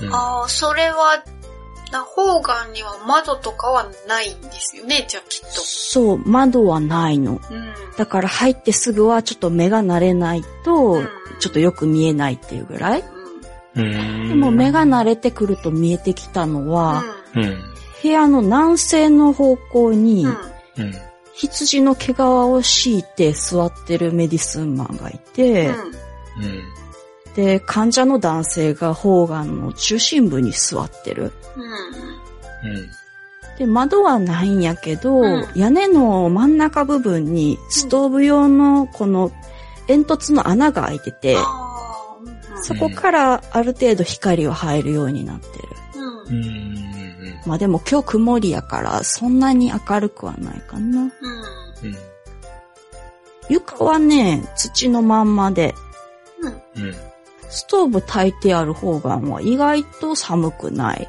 [0.00, 1.24] うんああ、それは、
[1.96, 5.60] な、方眼には窓とかはないんですよね、じゃあきっと。
[5.60, 7.40] そう、窓はないの。
[7.50, 7.74] うん。
[7.96, 11.02] だから入ってすぐはちょっと目が慣れないと、
[11.38, 13.04] ちょっとよく見えないっていうぐらい。
[13.74, 14.28] うん。
[14.28, 17.58] でも目が慣れてくると見えてきたのは、うん。
[18.02, 20.26] 部屋の南西の方向に。
[21.34, 25.74] 羊の毛皮を敷いて座ってるメディスンマンがいて、うん。
[27.36, 27.44] うん。
[27.44, 31.32] で、患者の男性が方眼の中心部に座ってる。
[32.64, 32.70] うん。
[32.70, 32.88] うん。
[33.58, 39.32] で、窓はないんやけど、うん屋根の真ん中部分にストーブ用のこの
[39.86, 41.66] 煙突の穴が開いてて、うん
[42.62, 45.68] そこからある程度光は入るようになってる。
[46.28, 46.36] うん。
[46.36, 46.44] うん。
[46.44, 47.40] うん。
[47.46, 51.02] まあでも今日曇りやからそんなに明るくはないかな。
[51.02, 51.06] うん。
[51.06, 51.12] うん。
[53.48, 55.74] 床はね、土のまんまで、
[56.74, 56.94] うん。
[57.46, 57.52] うん。
[57.52, 61.08] ストーブ焚いてある方がは意外と寒くない。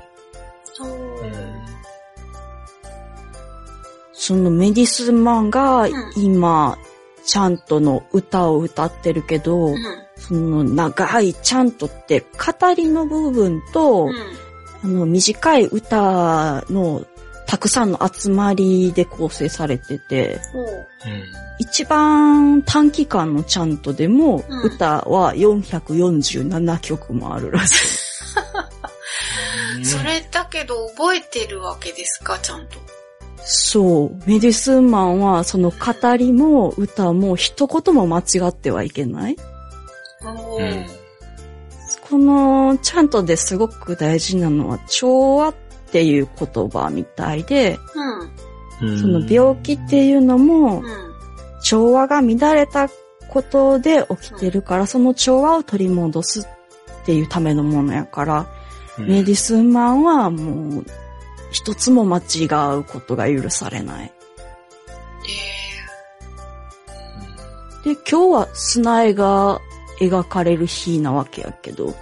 [0.73, 1.07] そう。
[4.19, 6.77] そのメディスンマンがん今、
[7.23, 9.77] ちゃんとの歌を歌ってるけど、うん。
[10.17, 14.13] その長いちゃんとって語りの部分と、うん。
[14.83, 17.05] あの短い歌の
[17.47, 20.39] たくさんの集まりで構成されてて。
[21.59, 27.77] 一番短期間のちゃんとでもうん歌は447曲もあるらしい。
[29.77, 29.85] うん。
[29.85, 32.77] それだけど覚えてるわけですか、ちゃんと。
[33.43, 34.11] そう。
[34.27, 39.37] メディスンマンはその語りも歌も一言も間違ってはいけない。
[40.21, 40.85] うん。
[42.09, 45.53] このちゃんとですごく大事なのは調和
[45.87, 48.89] っていう言葉みたいで、うん。
[48.89, 50.83] うんその病気っていうのもうん。
[51.63, 52.87] 調和が乱れた
[53.29, 56.45] ことで起きてるから、その調和を取り戻すっ
[57.05, 58.47] ていうためのものやから、
[58.97, 60.85] メディスンマンはもう
[61.51, 62.45] 一つも間違
[62.77, 64.13] うことが許されない。
[67.83, 69.59] えで、今日は砂絵が
[69.99, 71.97] 描かれる日なわけやけど、ーうん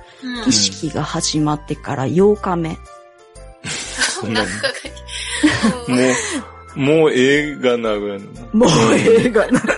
[0.46, 2.78] 儀式が始まってから8日目。
[4.26, 4.47] そんなに
[6.76, 8.41] もう、もう映画なぐらいのな。
[8.53, 9.61] もう映画な。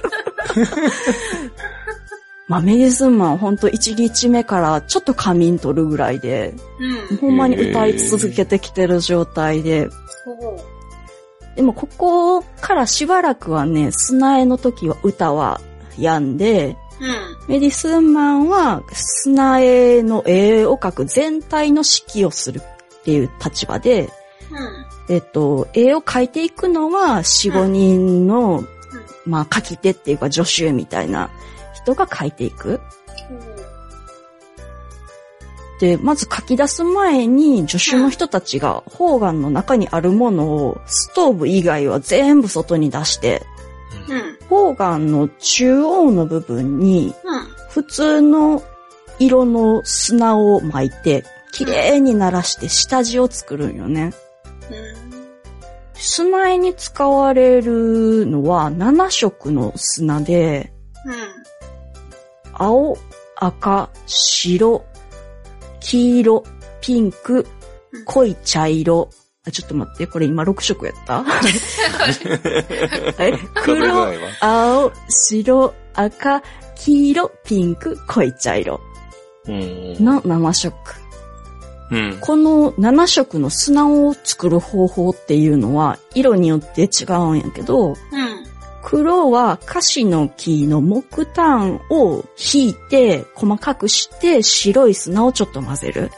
[2.48, 6.56] まあ、メディスンマンほんと1日目からちょっと仮眠取るぐらいで、
[7.10, 7.18] うん。
[7.18, 9.90] ほんまに歌い続けてきてる状態で。
[11.56, 15.60] でもここからしばらくはね、砂絵の時は歌は
[15.98, 17.38] 止んで、うん。
[17.50, 24.10] メディスンマンは砂絵の絵を描く全体の指揮をするっていう立場で、
[24.52, 25.14] うん。
[25.16, 28.64] えっと、絵を描いていくのは4、5人の、
[29.26, 31.30] まあ描き手っていうか助手みたいな
[31.74, 32.80] 人が描いていく。
[35.80, 43.44] で、まず書き出す前に助手の人たちが方眼の中にあるものをストーブ以外は全部外に出して、
[44.10, 44.48] うん。
[44.48, 47.58] 方眼の中央の部分にうん。
[47.70, 48.64] 普通の
[49.20, 54.14] 色の砂を巻いて、綺麗にならして下地を作るんよね。
[56.00, 60.72] 砂絵に使われるのは7色の砂で、
[61.06, 61.16] うん。
[62.54, 62.98] 青、
[63.36, 64.86] 赤、白、
[65.80, 66.44] 黄色、
[66.82, 67.46] ピンク
[67.92, 69.10] うん、濃い茶色。
[69.48, 71.24] あ、ちょっと待って、これ今6色やった？
[73.64, 74.08] 黒。
[74.42, 76.44] 青、白、赤、
[76.76, 78.80] 黄色、ピンク、濃い茶色
[79.48, 79.96] うん。
[80.04, 80.76] の7色。
[81.92, 82.18] うん。
[82.20, 87.96] この7色の砂を作る方法っていうのは色によって違うんやけど、うん。
[88.84, 92.24] 黒はカシの木の木炭を
[92.54, 96.10] 引いて細かくして白い砂をちょっと混ぜる。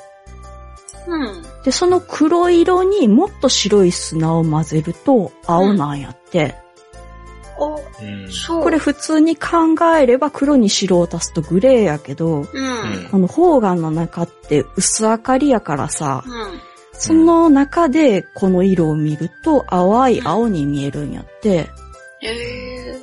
[1.08, 1.44] うん。
[1.64, 6.56] で、その黒色にもっと白い砂を混ぜると青なんやって。
[6.56, 6.69] お、うん。
[8.32, 8.64] そう。
[8.64, 12.46] これ普通に考えれば黒に白を足すとグレーやけど、うん。
[13.12, 16.60] この方眼の中って薄明かりやからさ、うん。
[16.94, 21.70] その中でこの色を見ると淡い青に見えるんやって。
[22.22, 23.00] え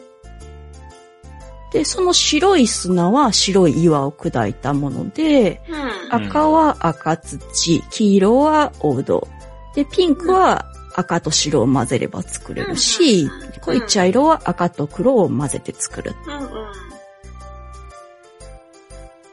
[1.73, 5.73] で、その白い砂は白い岩を砕いたもので、ー。
[5.73, 6.27] うん。
[6.29, 9.27] 赤は赤土、黄色は黄土。
[9.75, 10.65] で、ピンクは
[10.97, 16.15] 赤と白を混ぜれば作れるしうんうんうん、濃い茶色は赤と黒を混ぜて作る。
[16.27, 16.39] うん。
[16.39, 16.49] うん。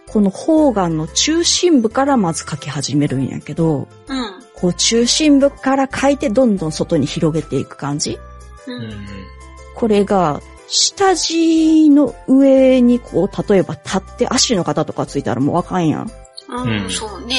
[0.07, 4.43] この方眼の中心部からまず描き始めるんやけど、うん。
[4.55, 8.19] こう中心部から描いてどんどん外に広げていく感じ
[8.67, 8.71] う。
[8.71, 9.07] うんん。
[9.75, 16.11] これが、下地の上にこう、例えば立って足の型とかついたらもうわかんやん。
[16.49, 16.89] うん。
[16.89, 17.36] そうね。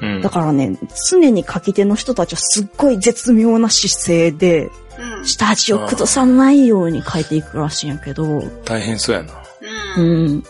[0.00, 0.22] うん。
[0.22, 0.78] だからね、
[1.10, 5.26] 常に書き手の人たちはすっごい絶妙な姿勢で、うん。
[5.26, 9.32] 下地を崩さないように書いていくらしいんやけど、大変そうやな。
[9.96, 10.26] ううん。
[10.36, 10.44] ん。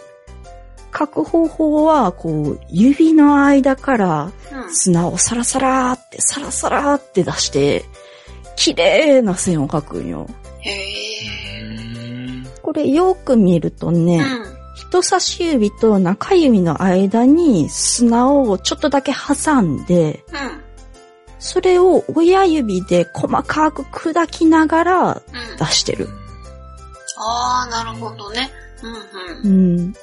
[0.99, 4.33] 書く方法は、こう、指の間から
[4.71, 7.85] 砂をサラサラって、サラサラって出して、
[8.57, 10.27] 綺麗な線を描くんよ。
[10.61, 11.07] へえ。
[12.63, 14.57] これよく見るとね、うん。
[14.75, 20.66] 人差し指と中指の間に砂をちょっとだけ挟んで、うん。
[21.47, 25.57] それを親指で細かく砕きながらうん。
[25.57, 26.09] 出してる。
[27.19, 28.51] ああ、なるほどね。
[29.45, 29.79] うんうん。
[29.79, 29.95] うん。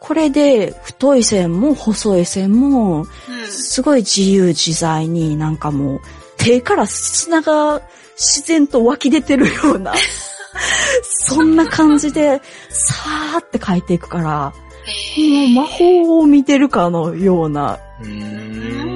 [0.00, 3.06] これで太い線も細い線もうん。
[3.48, 6.00] すごい自由自在になんかもう
[6.38, 7.82] 手から砂が
[8.16, 9.92] 自然と湧き出てるような、
[11.04, 14.54] そんな感じでさーって描いていくから、
[15.18, 18.91] もう魔法を見てるかのような、うん。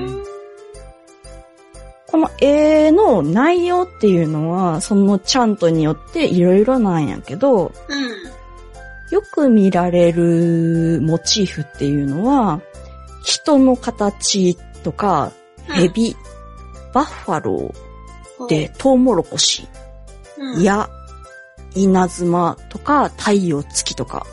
[2.17, 9.13] この絵の内容っていうのは、そのチャントによっていろいろなんやけど、うん。
[9.13, 12.63] よく見られるモチーフっていうのは、
[13.23, 15.31] 人の形とか、
[15.69, 16.17] ヘビ、
[16.95, 19.69] バッファローで、トウモロコシ、
[20.39, 20.89] うん、や、
[21.75, 24.27] 稲妻とか、太陽月とか。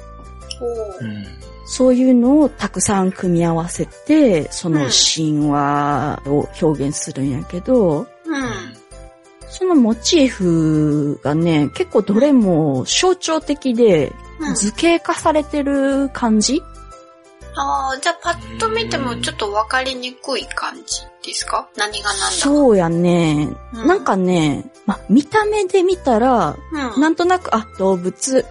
[1.75, 8.07] そういうのをたくさん組み合わせて、その神話を表現するんやけど、うん。
[9.49, 14.55] そのモチーフがね、結構どれも象徴的で、うん。
[14.55, 16.61] 図形化されてる感じ？
[17.55, 21.69] ああ、じゃあパッと見てもちょっとわかりにくい感じですか？
[21.75, 22.31] 何が何だか。
[22.31, 23.49] そうやね。
[23.73, 26.55] うんなんかね、ま、見た目で見たら、
[26.95, 27.01] うん。
[27.01, 28.45] なんとなく、あ、動物、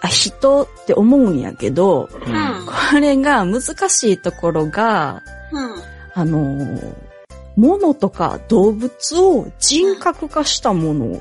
[0.00, 2.66] あ、人って思うんやけど、ううんん。
[2.66, 5.22] これが難しいところが、
[5.52, 5.82] うん。
[6.14, 6.94] あのー、
[7.56, 11.20] 物とか動物を人格化したものっ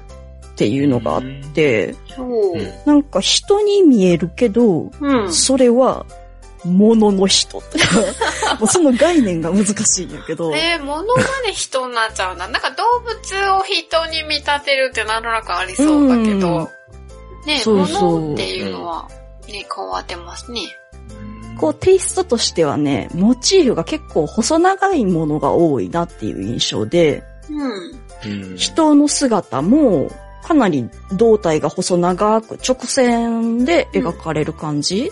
[0.55, 1.21] ていうのがあっ
[1.53, 2.53] て、そう。
[2.53, 5.33] うんなんか人に見えるけど、うん。
[5.33, 6.05] それは、
[6.65, 7.77] 物の人と
[8.59, 12.47] か、 その概念が難しいんやけど、えー、物まで人になっちゃうんだ。
[12.47, 16.69] なんか動物を人に見立てるってなんとなくありそうだけうんど、
[17.47, 19.07] ね、そうそう物っていうのは、
[19.47, 20.61] ね、変わってますね。
[21.57, 28.51] こうテイストとしてはね、モチーフが結構細長いものが多いなっていう印象で、うん。
[28.51, 28.57] うん。
[28.57, 30.11] 人の姿も
[30.43, 35.09] かなり胴体が細長く直線で描かれる感じ。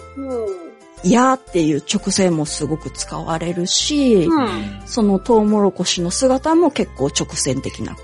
[1.04, 4.82] いやーっていう直線もすごく使われるし、うん。
[4.86, 7.96] そのトウモロコシの姿も結構直線的な。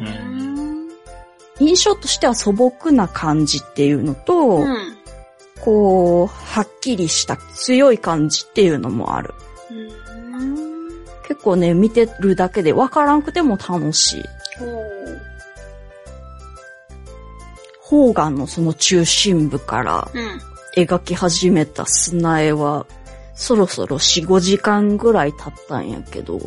[0.00, 0.73] うん。
[1.60, 4.96] 印象としては素朴な感じっていうのと、うん。
[5.60, 9.34] こう、はっきりした強い感じっていうのもある。
[11.26, 14.24] 結構ね、見てるだけでわからんくても楽しい。
[14.58, 15.20] ほう。
[17.80, 20.08] ホーガンのその中心部から。
[20.76, 22.86] 描き始めた砂絵は、
[23.34, 26.42] そろそろ4、5時間ぐらい経ったんやけど、うん。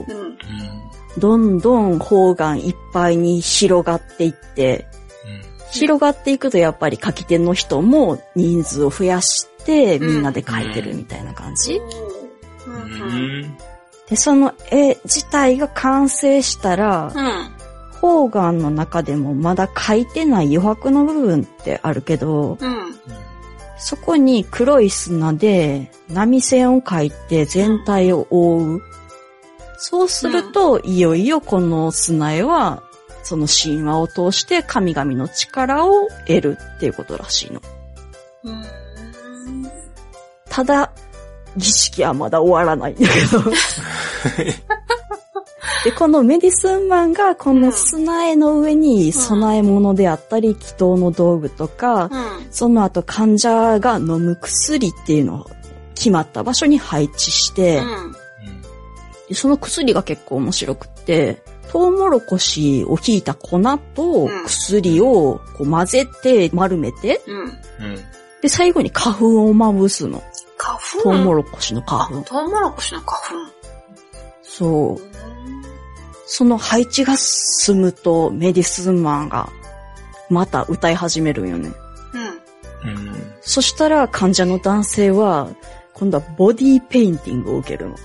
[1.17, 4.87] どんどん方眼いっぱいに広がっていって、
[5.71, 11.75] 広がっていくとやっぱり書き手の人も人数を増やしてみんなで書いてるみたいな感じ。
[11.75, 11.81] う。
[12.67, 12.77] うんう
[13.41, 13.45] ん。
[13.45, 13.57] ん。
[14.09, 17.57] で、その絵自体が完成したら、うん。
[17.99, 22.77] 方眼の中でもまだ書いてない余白の部分ってあるけど、うん。
[23.79, 28.81] そこに黒い砂で波線を描いて全体を覆う。
[29.77, 32.83] そうすると、いよいよこの砂絵は、
[33.23, 37.61] その神話を通して神々の力を得るっていうことらしいの。
[38.43, 38.63] うん。
[40.49, 40.91] ただ、
[41.57, 43.43] 儀式はまだ終わらないんだけど。
[45.83, 52.47] で、このメディスンマンがこの砂絵の上に供え物であったり、祈祷の道具とか、うん。
[52.49, 55.49] その後患者が飲む薬っていうのを
[55.95, 58.15] 決まった場所に配置して、うん。
[59.27, 63.59] でその薬が結構面白くって、トウモロコシをひいた粉
[63.93, 67.39] とうん薬をこう混ぜて丸めて、うん。
[67.41, 67.51] うん。
[68.41, 70.23] で、最後に花粉をまぶすの。
[70.57, 71.01] 花粉？
[71.03, 72.21] トウモロコシの花あ粉。
[72.21, 73.53] トウモロコシの花粉。
[74.43, 75.01] そう。
[76.25, 79.49] その配置が進むとメディスンマンが
[80.29, 81.71] また歌い始めるんよね。
[82.83, 82.89] うん。
[82.89, 83.33] うん。
[83.41, 85.49] そしたら患者の男性は
[85.93, 87.95] 今度はボディーペインティングを受けるの。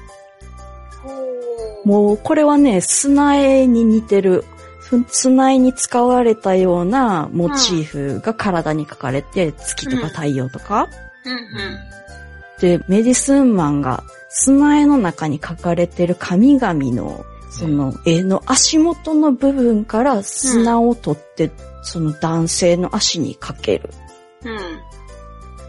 [1.85, 4.45] もうこれはね、砂絵に似てる。
[4.79, 10.89] ふ砂絵に使われたようなモチーフが体に描かれて、月とか太陽とか。
[11.25, 11.33] うん。
[11.33, 12.79] うん。
[12.79, 21.51] で、メディスンマンが砂絵の中に描かれてる神々のその絵の足元の部分から砂を取って、
[21.83, 23.91] その男性の足にかける。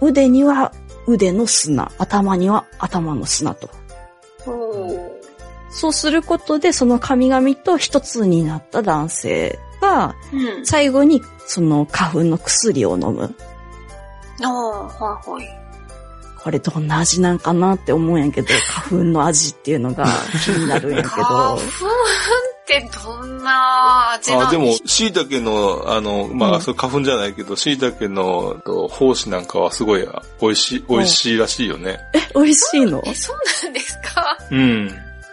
[0.02, 0.08] うん。
[0.10, 0.72] 腕には
[1.06, 3.70] 腕の砂、頭には頭の砂と。
[5.74, 10.38] ほそうすることでその神々と一つになった男性がう。
[10.38, 10.66] うん。
[10.66, 13.36] 最後にその花粉の薬を飲む。
[14.42, 15.60] ああ、はいはい。
[16.44, 20.06] これどんな味なんかなって思うんやけど、 花粉の味っていうのが
[20.44, 21.62] 気になるんやけ花粉ど。
[21.62, 30.08] ってどんな味なんあ、でもでし、椎茸の、あの、まあ、うんそれ花粉じゃないけど、椎茸のと胞子なんかはすごい
[30.42, 32.00] 美味しい、美味しいらしいよね。
[32.14, 33.02] え、美味しいの？
[33.06, 34.38] え、そうなんですか？
[34.52, 34.92] うん。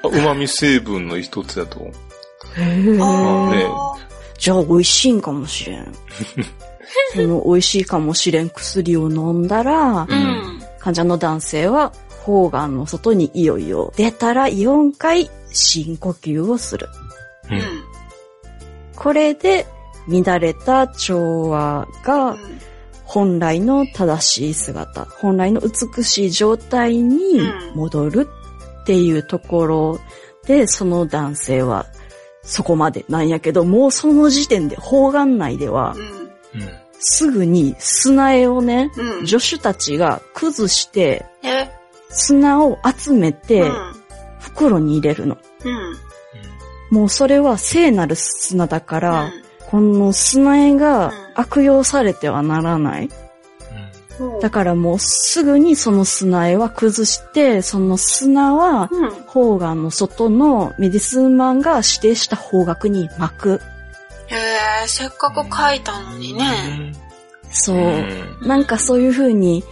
[0.09, 1.81] 旨味成分の一つだと。
[2.57, 3.67] へーあね
[4.39, 5.93] じゃあ美味しいんかもしれん。
[7.15, 10.63] その美味しいかもしれん薬を飲んだら、うん。
[10.79, 11.93] 患者の男性は
[12.25, 16.89] 方眼の外にいよいよ出たら4回深呼吸をする。
[17.51, 17.55] う。
[17.55, 17.63] うんん。
[18.97, 19.67] これで
[20.09, 22.37] 乱れた調和が
[23.05, 27.41] 本来の正しい姿、本来の美しい状態に
[27.75, 28.29] 戻る
[28.81, 30.01] っていうところ
[30.47, 31.87] で、その男性は
[32.43, 35.95] そこまでなんやけど、もうその時点で方眼内では
[36.55, 36.61] うん。
[36.61, 36.69] うん。
[36.99, 39.27] すぐに砂絵をね、うん。
[39.27, 41.69] 助手たちが崩してえ、
[42.11, 43.95] 砂を集めてうん。
[44.41, 45.37] 袋に入れるの。
[45.65, 45.97] うん。
[46.91, 49.33] もうそれは聖なる砂だから、うん
[49.71, 53.09] この砂絵がうん悪用されてはならない。
[54.21, 54.41] うん。
[54.41, 59.11] だからもうすぐにその砂絵は崩して、その砂はうん。
[59.27, 63.61] 方眼の外のメディスンマンが指定した方角に巻く。
[64.27, 64.37] へ
[64.85, 66.93] え、せっかく書いたのにね。
[67.51, 67.77] そう。
[67.77, 69.65] うんなんかそういう風に、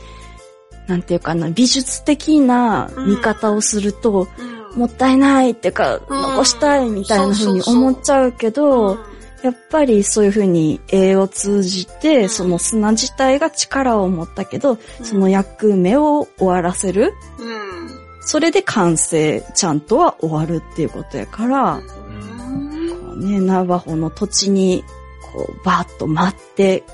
[0.86, 4.78] なんていうかな、美術的な見方をすると、うん。
[4.78, 8.99] もったいないっていうか、うん残したいみたいな風にそうそうそう思っちゃうけど、
[9.43, 17.14] やっぱりそういう風に絵を通じて、うんその砂自体が力を持ったけど、その役目を終わらせる。
[17.39, 17.89] うん。
[18.20, 22.91] それで完成、ちゃんとは終わるっていうことやから、うん。
[22.91, 24.84] こうね、ナバホの土地に、
[25.32, 26.84] こう、バーッと待って、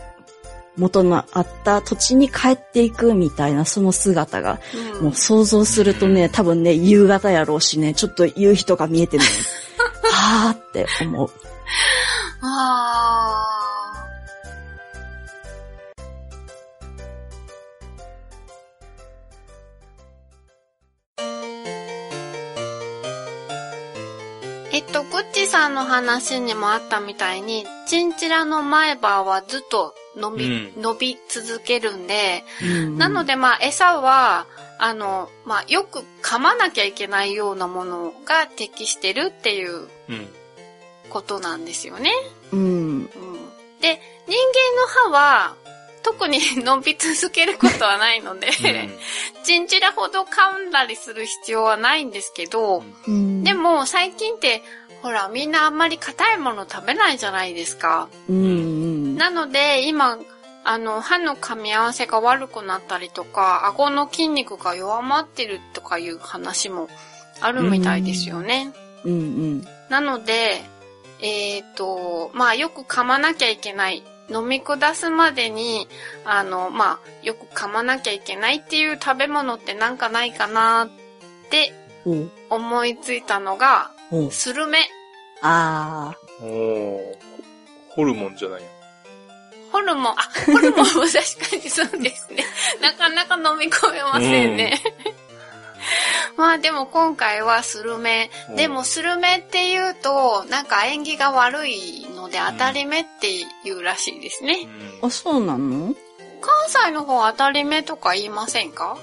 [0.76, 4.60] 元のあった土地に帰っていくみたいなその姿が、
[5.00, 9.24] もう想像するとね、多分ね、夕方やろうしね、ちょっと夕日とか見えてね、
[10.10, 11.30] はーって思う。
[12.46, 14.04] あー。
[24.72, 32.98] えっと、グッチさんの話にもあったみたいに、チンチラの前歯はずっと伸び、う伸び続けるんで、うん。
[32.98, 34.46] なのでまあ餌は、
[34.78, 40.28] あの、まあよく噛まなきゃいけないようなものが適してるっていううん。
[41.14, 42.10] ことなんですよね。
[42.52, 42.60] うん。
[42.60, 42.62] う
[43.02, 43.08] ん
[43.80, 44.38] で、人
[45.04, 45.54] 間の歯は、
[46.02, 48.48] 特に 伸び続けることはないので、
[49.44, 53.44] チンチラほど噛んだりする必要はないんですけど、うん。
[53.44, 54.62] でも最近って、
[55.02, 58.08] ほら、みんなあんまり硬いもの食べないじゃないですか。
[58.28, 59.16] うん、うん。
[59.16, 60.18] なので、今、
[60.64, 66.88] あの、歯の噛み合わせが悪くなったりとか、顎の筋肉が弱まってるとかいう話も
[67.42, 68.72] あるみたいですよね。
[69.04, 69.68] うん、うん。
[69.90, 70.64] なので、
[71.20, 74.02] えっ、と、まあよく噛まなきゃいけない。
[74.30, 75.86] 飲み下すまでに、
[76.24, 80.88] あの、まあ、よく噛まなきゃいけないっていう食べ物ってなんかないかなっ
[81.50, 81.74] て
[82.06, 84.78] おう思いついたのが、おうスルメ。
[85.42, 87.34] あおー
[87.90, 88.68] ホルモンじゃないよ。
[89.70, 92.44] ホルモン、あ、ホルモンも確かにそうですね。
[92.80, 94.80] なかなか飲み込めませんね。
[96.36, 98.30] まあでも今回はスルメ。
[98.50, 103.28] うんでもスルメって言うと、なんか縁起が悪いので当たり目って
[103.64, 104.66] 言うらしいですね。
[105.02, 105.06] あ。
[105.06, 105.94] あ、そうなの？
[106.40, 108.96] 関西の方当たり目とか言いませんか？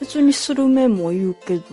[0.00, 1.64] 別にスルメも言うけど。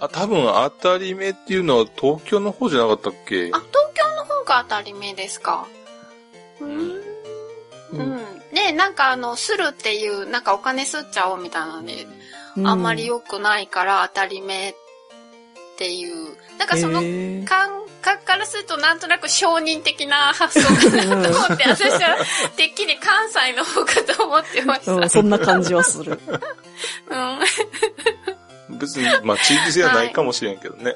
[0.00, 3.50] あ、多分当たり目っていうのは東京の方じゃなかったっけ？
[3.52, 5.66] あ、東京の方が当たり目ですか
[6.60, 7.02] うーん。
[7.92, 8.42] うん。
[8.52, 12.06] で、なんかあの、するっていう、なんかお金すっちゃおうみたいなので、う
[12.56, 14.74] あんまり良くないから当たり目っ
[15.78, 17.00] ていう、なんかその
[17.46, 22.16] 感覚からするとなんとなく承認的な発想かなと思って、私は
[22.56, 24.92] てっきり関西の方かと思ってました。
[24.92, 26.20] うん、そんな感じはする。
[28.70, 28.78] うん。
[28.78, 30.94] 別に、まあ地域性はないかもしれんけどね。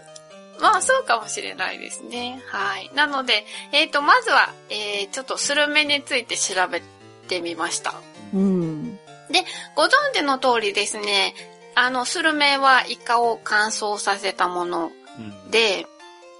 [0.60, 2.42] まあそうかもしれないですね。
[2.48, 2.90] はい。
[2.94, 6.82] なので、えっ、と、まずは、えー、ちょっとスルメについて調べ
[7.28, 7.94] てみました。
[8.34, 8.98] うん。
[9.74, 11.34] ご存知の通りですね、
[11.74, 15.86] あの、スルメはイカを乾燥させたものうんで、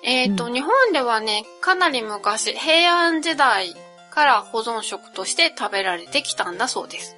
[0.03, 3.75] えっ、と、うん日本ではね、かなり昔、平安時代
[4.11, 7.17] から保存食として食べられてきたんだそうです。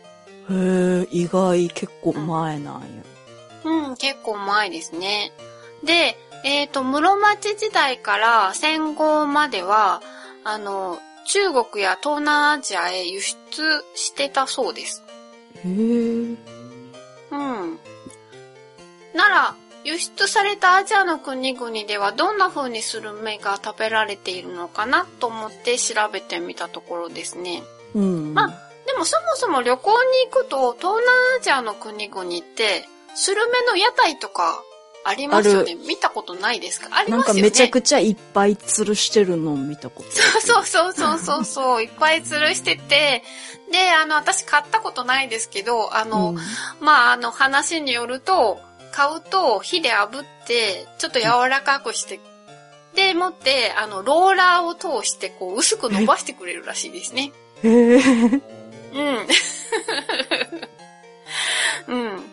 [0.51, 0.55] へ
[1.03, 2.89] え、意外結構前なんや。
[3.65, 5.33] うん、結構前ですね。
[5.85, 10.03] で、えっ、と、室町時代から戦後までは、
[10.45, 15.05] あの、中国や東南アジアへ輸出してたそうです。
[15.65, 16.37] へー。
[17.31, 17.79] うん。
[19.15, 19.55] なら、
[19.85, 27.63] 輸出されたアジアの国々ではどんな風にスルメが食べられているのかなと思って調べてみたところですね。
[27.95, 28.35] うん。
[28.35, 28.49] まあ、
[28.87, 29.99] でもそもそも旅行に
[30.31, 32.85] 行くと東南アジアの国々って、
[33.15, 34.63] スルメの屋台とか
[35.09, 35.75] ありますよね。
[35.87, 36.89] 見たことないですか？
[36.93, 37.41] ありなんますよね。
[37.41, 40.11] かめちゃくちゃいっぱい吊るしてるのを見たこと。
[40.11, 43.23] そうそうそうそうそう、いっぱい吊るしてて、
[43.73, 46.35] で、あの、私買ったことないですけど、あの、
[46.81, 48.61] まあ、あの、話によると、
[48.93, 52.21] 買うと火で炙って、ちょっと柔らかくして、
[52.95, 57.33] で、持って、あの、ローラーを通して、こう、薄く伸ばしてくれるらしいですね。
[57.63, 57.71] うん。
[57.71, 58.43] へー。
[58.95, 59.27] うん。
[61.89, 62.25] うん。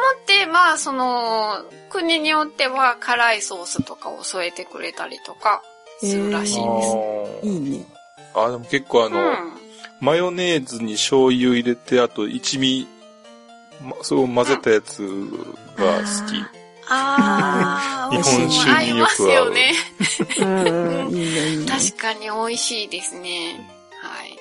[0.00, 5.62] でもって、まあ、その、国によっては辛いソースとかを添えてくれたりとか
[5.98, 6.62] するらしいです。
[6.62, 7.86] あいいね。
[8.34, 9.52] ーあ、でも結構あの、うん。
[10.00, 12.88] マヨネーズに醤油入れて、あと一味、
[13.82, 16.42] ま、そう混ぜたやつが好き。
[16.88, 19.72] あー、日本酒に合いますよね。
[20.38, 21.10] うん。
[21.10, 21.66] いいね、いいね。
[21.66, 23.70] 確かに美味しいですね。
[24.02, 24.36] はい。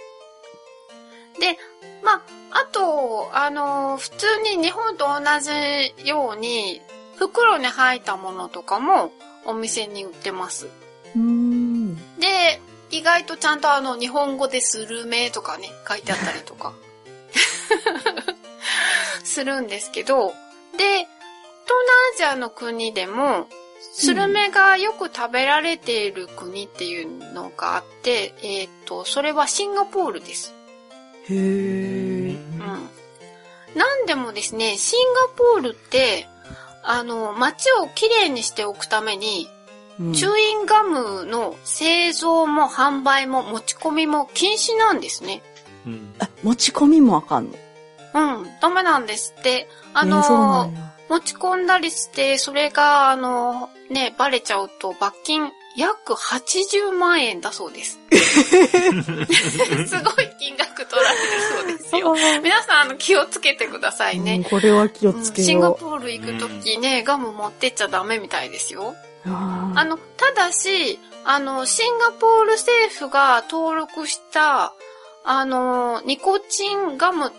[1.39, 1.57] で、
[2.03, 2.21] まあ、
[2.51, 4.25] あと、あの、普通
[4.55, 6.81] に日本と同じように、
[7.17, 9.11] 袋に入ったものとかも
[9.45, 10.67] お店に売ってます。
[11.15, 11.95] うん。
[12.19, 16.73] で、意外とちゃんとあの、日本語でスルメとかね、書いてあったりとか、
[19.23, 20.33] するんですけど、
[20.77, 21.07] で、東
[22.15, 23.47] 南アジアの国でも、
[23.93, 30.53] スルメがよく食べられている国っていうのがあって、えっ、と、それはシンガポールです。
[31.29, 32.37] へー。
[32.53, 32.59] うん。
[33.75, 36.27] なんでもですね、シンガポールって、
[36.83, 39.47] あの、街をきれいにしておくために、
[39.99, 45.43] うんチューインガムの製造も販売も持ち込みも禁止なんですね。
[45.85, 46.15] うん。
[46.19, 47.51] あ持ち込みもあかんの？
[48.13, 49.67] うん、ダメなんですって。
[49.93, 50.89] あの、えー。
[51.09, 57.99] 持ち込んだりして、それが、あの、ね、バレちゃうと罰金約80万円だそうです。
[58.11, 58.15] す
[60.03, 62.39] ごい金額取られるそうですよ。
[62.41, 64.45] 皆さん、あの、気をつけてくださいうんね。
[64.49, 68.95] これは気をうんつけシンガよポール行くときね、ガム持ってっちゃダメみたいですよ。
[69.25, 74.73] あの、ただし、あの、シンガポール政府が登録した、
[75.23, 77.31] あの、ニコチンガムっ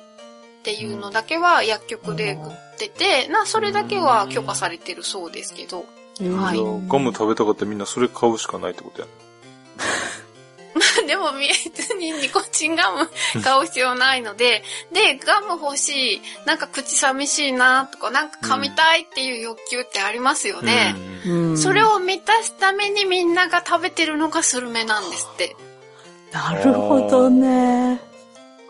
[0.63, 5.87] ていうのだけは薬局で売ってて、な、それだけは許可されてるそうですけど。
[6.29, 6.59] はい
[6.89, 9.09] ガム食べたかったらみんなそれ買うしかないってことや。
[11.07, 13.09] でも別にニコチンガム
[13.43, 14.63] 買う必要ないので、
[14.93, 20.95] で、ガム欲しい、なんか口寂しいなとか、なんか噛みたいっていう欲求ってありますよね。
[21.27, 25.57] うんそれを満たすためにみんなが食べてるのがスルメなんですって。
[26.33, 28.01] なるほどね。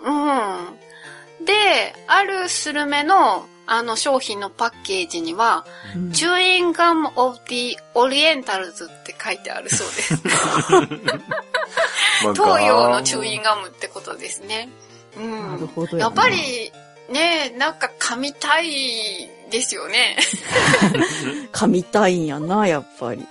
[0.03, 1.45] うん。
[1.45, 5.65] で、あるスルメの、あの商品のパッケージには、
[5.95, 10.15] うん chewing gum of the Orientals って書いてあるそうです。
[12.25, 14.69] まあ東洋のチューインガムってことですね。
[15.17, 15.67] うなるん。
[15.69, 16.73] ほどなやっぱ、り、
[17.11, 20.17] ね、なんか噛みたいですよね。
[21.53, 23.25] 噛みたいんやな、やっぱり。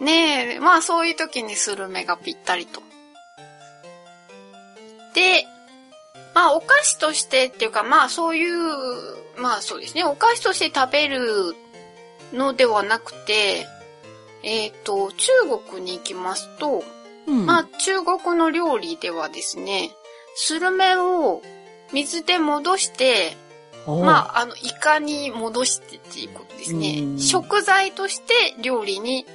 [0.00, 0.06] うん。
[0.06, 2.82] ねえ、まあそういう時にスルメがぴったりと。
[5.14, 5.46] で、
[6.34, 8.58] まあお菓子としてっていうかまあそういう、
[9.36, 11.54] まあそうですね、お菓子として食べる
[12.32, 13.66] のではなくて、
[14.42, 15.30] えっ、と、中
[15.70, 16.82] 国に行きますと、
[17.26, 17.46] うん。
[17.46, 19.92] まあ中国の料理ではですね、
[20.34, 21.42] スルメを
[21.92, 23.36] 水で戻して、
[23.86, 27.00] あまあ、あの、イカに戻してっていうことですうね。
[27.00, 29.26] ん食材として料理に、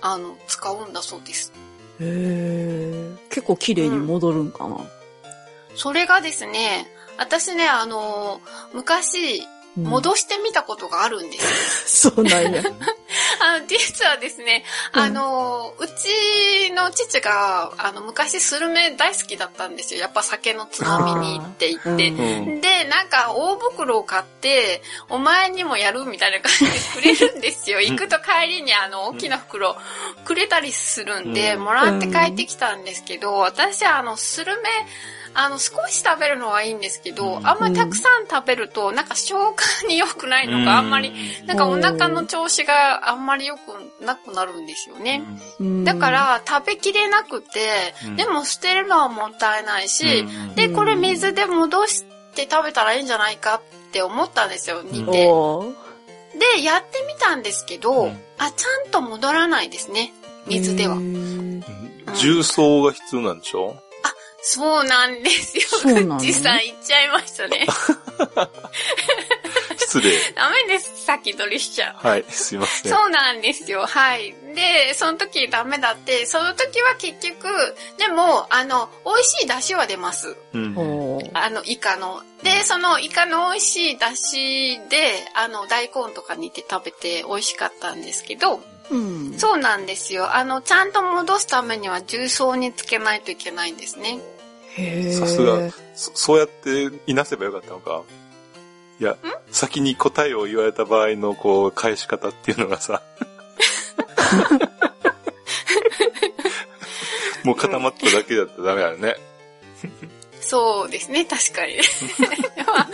[0.00, 1.52] あの、使うんだそうです。
[1.98, 3.10] へえ。
[3.30, 4.76] 結構綺麗に戻るんかな。
[5.74, 6.86] それがですね、
[7.18, 8.40] 私ね、あの、
[8.72, 12.10] 昔、うん戻してみたことがあるんです。
[12.12, 12.62] そうなんや。
[13.40, 20.00] あの、実はですね、うんあの、うちの父が、あの、昔スルメ大好きだったんですよ。
[20.00, 21.88] やっぱ酒のつまみに行って行って。
[21.88, 22.22] うんう
[22.56, 22.60] ん。
[22.60, 27.80] で、なんか大袋を買って、お前にもやるみたいな感じでくれるんですよ。
[27.80, 29.76] 行くと帰りにあの大きな袋
[30.26, 34.68] くれたりするんで、うんもらって帰ってきたんですけど、私はあの、スルメ、
[35.34, 37.46] あの、少し食べるのはいいんですけど、うん。
[37.46, 41.12] あんまりたくさん食べると、なんか消化に良くないのか、あんまり、
[41.46, 43.60] なんかお腹の調子があんまり良く
[44.04, 45.22] なくなるんですよね。
[45.58, 45.84] うん。
[45.84, 48.16] だか、ら食べきれなくて、うん。
[48.16, 50.54] でも捨てるのはもったいないし、うん。
[50.54, 52.04] で、これ水で戻し
[52.34, 53.60] て食べたらいいんじゃないかっ
[53.92, 55.28] て思ったんですよ、煮て。
[56.56, 58.20] で、やってみたんですけど、うん。
[58.38, 60.12] あ、ちゃんと戻らないですね、
[60.46, 60.96] 水では。
[62.14, 63.76] 重曹が必要なんでしょ？
[64.42, 65.62] そうなんですよ。
[65.68, 67.66] そうなの実際言っちゃいましたね。
[69.78, 70.10] 失礼。
[70.34, 71.04] ダメです。
[71.04, 72.06] 先取りしちゃう。
[72.06, 72.92] はい、すいません。
[72.92, 73.86] そうなんですよ。
[73.86, 74.34] はい。
[74.54, 77.48] で、その時ダメだって、その時は結局、
[77.98, 80.36] でも、あの、美味しい出汁は出ます。
[80.54, 81.30] うん。
[81.34, 82.22] あの、イカの。
[82.42, 89.38] で、そのイカの美味しい出汁で、あの、大根とか煮て食べて美味しかったんですけど、うん。
[89.38, 90.36] そうなんですよ。
[90.36, 94.18] あの、ちゃんと戻すためには重曹につけないといけないんですね。
[95.12, 98.02] さすがそそうやっていなせばよかったのか。
[99.00, 99.16] いや、
[99.50, 103.02] 先に答えを言われた場合の、こう、返し方っていうのがさ、
[107.44, 109.16] もう固まっただけだったらダメだよね。
[110.40, 111.78] そうですね、確かに。
[112.66, 112.88] ま あ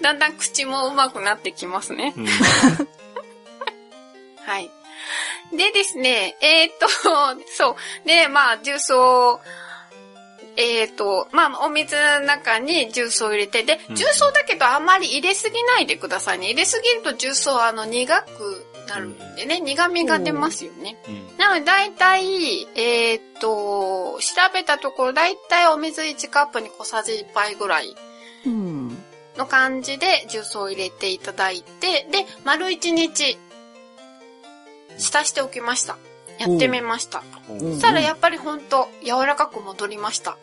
[0.00, 2.12] だんだん口も上手くなってきますね。
[2.16, 2.26] うん。
[2.26, 2.32] は
[4.58, 4.70] い。
[5.56, 6.88] でですね、えーっと、
[7.54, 8.08] そう。
[8.08, 9.40] で、まあ、重曹、
[10.56, 16.46] えーっと、まあ、お水の中に重曹を入れて、でう、ん重曹だけどあんまり入れすぎないでくださいね。
[16.46, 20.96] 入れすぎると重曹、あの、苦くなるんでね、苦味が出ますよね。
[21.08, 27.94] うんなので、だいたい、えーっと、調べたところ、だいたいお水1カップに小さじ1杯ぐらい
[28.46, 28.96] うん。
[29.36, 33.38] の感じで重曹を入れていただいて、で、丸1日、
[34.98, 35.98] 浸しておきました。
[36.38, 37.22] やってみました。
[37.50, 40.36] うんそしたらやっぱりほんと柔らかく戻りました。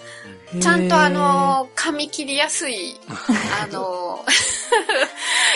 [0.62, 2.96] ちゃんとあのー、噛み切りやすい、
[3.62, 4.24] あの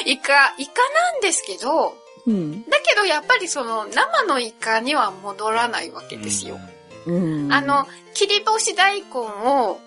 [0.05, 0.81] ー、 イカ、イカ
[1.13, 2.63] なんですけど、うん。
[2.69, 6.59] だけどやっぱりその生のイカには戻らないわけですよ。
[7.05, 7.51] うん。
[7.51, 9.79] あの、切り干し大根を、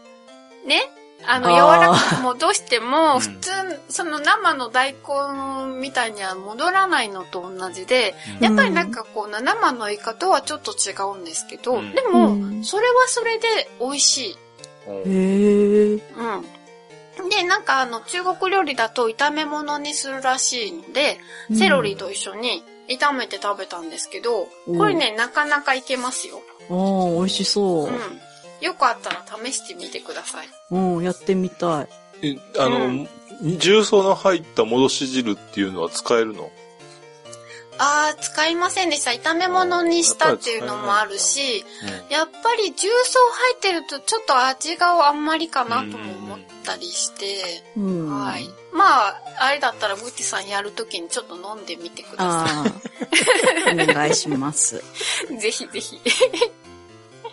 [0.64, 0.90] ね、
[1.26, 3.50] あの、柔らかく戻しても、うん普通、
[3.88, 14.38] その生の大根みたいには戻らないのと同じで、うんやっぱりなんかこう、生のイカとはちょっと違うんですけど、うんでも、うんそれはそれで美味しい。
[14.88, 16.02] うんへー。
[17.20, 17.28] うん。
[17.28, 21.18] で、なんかあの、中国料理だと炒め物にするらしいので、
[21.54, 26.40] セロリと一緒に炒めて食べたんですけど、うんこれね、なかなかいけますよ。
[26.70, 27.90] ああ、美味しそうう。
[27.90, 28.20] ん。
[28.60, 30.48] よかったら試してみてください。
[30.70, 31.88] うん、やってみたい。
[32.22, 33.08] え、あの、うん
[33.42, 36.50] 重曹の入った戻し汁っていうのは使えるの？
[37.78, 39.12] あー、使いませんでした。
[39.12, 41.64] 炒め物にしたっていうのもあるし、
[42.10, 48.10] やっぱり重曹入ってるとちょっと味があんまりかなとも思ったりして、うん。
[48.10, 48.46] はい。
[48.74, 53.72] まあ、あれだったらグッティさんやるときにちょっと飲んでみてくださああ。
[53.72, 54.82] お願いします。
[55.30, 55.38] い。
[55.40, 55.98] ぜひぜひ。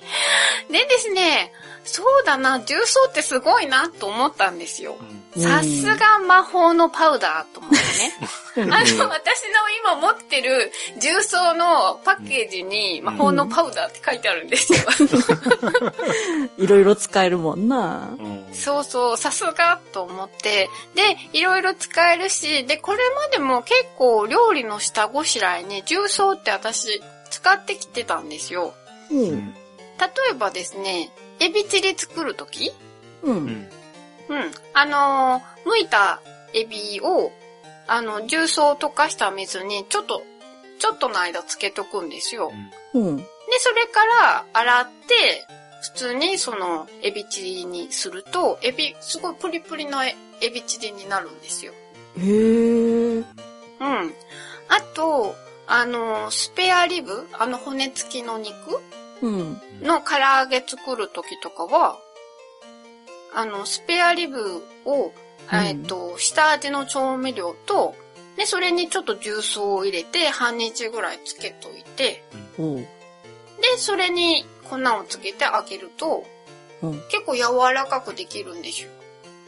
[0.72, 1.54] でですね、
[1.84, 4.98] そうだな、重曹ってすごいなと思ったんですよ。
[5.00, 7.82] うんさすが魔法のパウダーと思ってね。
[8.58, 9.10] うん あの、私の
[9.82, 14.80] 今持ってる重曹のパッケージに魔法のパウダーって書いてあるんですよ。
[16.58, 18.10] いろいろ使えるもんな。
[18.20, 20.70] うんそうそう、さすがと思って。
[20.96, 28.74] で、いろいろ使えるし、で、これまでも結構料理の下ごしらえに重曹って私使ってきてたんですよ。
[29.12, 29.56] うん。
[30.00, 32.72] 例えばですね、エビチリ作るとき
[33.24, 33.32] う。
[33.32, 33.70] うんん
[34.30, 34.52] うん。
[34.74, 36.22] あのー剥いた
[36.54, 37.32] エビを、
[37.88, 40.24] あの、重曹を溶かした水にちょっと、
[40.80, 42.52] ちょっとの間つけとくんですよ。
[42.94, 43.18] うん。
[43.18, 43.24] で、
[43.60, 45.48] それから洗って、
[45.82, 51.74] 普通にそのエビチリにすると、エビ、すごいプリプリのエエビチリになるんですよ。
[52.18, 53.18] へえ。
[53.18, 53.24] うん。
[53.80, 55.36] あと、
[55.68, 58.80] あの、スペアリブ、あの骨付きの肉？
[59.22, 59.62] うん。
[59.82, 62.00] の唐揚げ作るときとかは、
[63.34, 65.12] あの、スペアリブを、うん
[65.54, 67.96] えっと、下味の調味料と、
[68.36, 72.24] で、それにちょっと重曹を入れて、半日ぐらいつけといて、
[72.58, 72.78] おう。
[72.78, 72.86] で、
[73.78, 76.24] それに粉をつけて揚げると、
[76.82, 76.94] うん。
[77.10, 78.90] 結構柔らかくできるんですよ。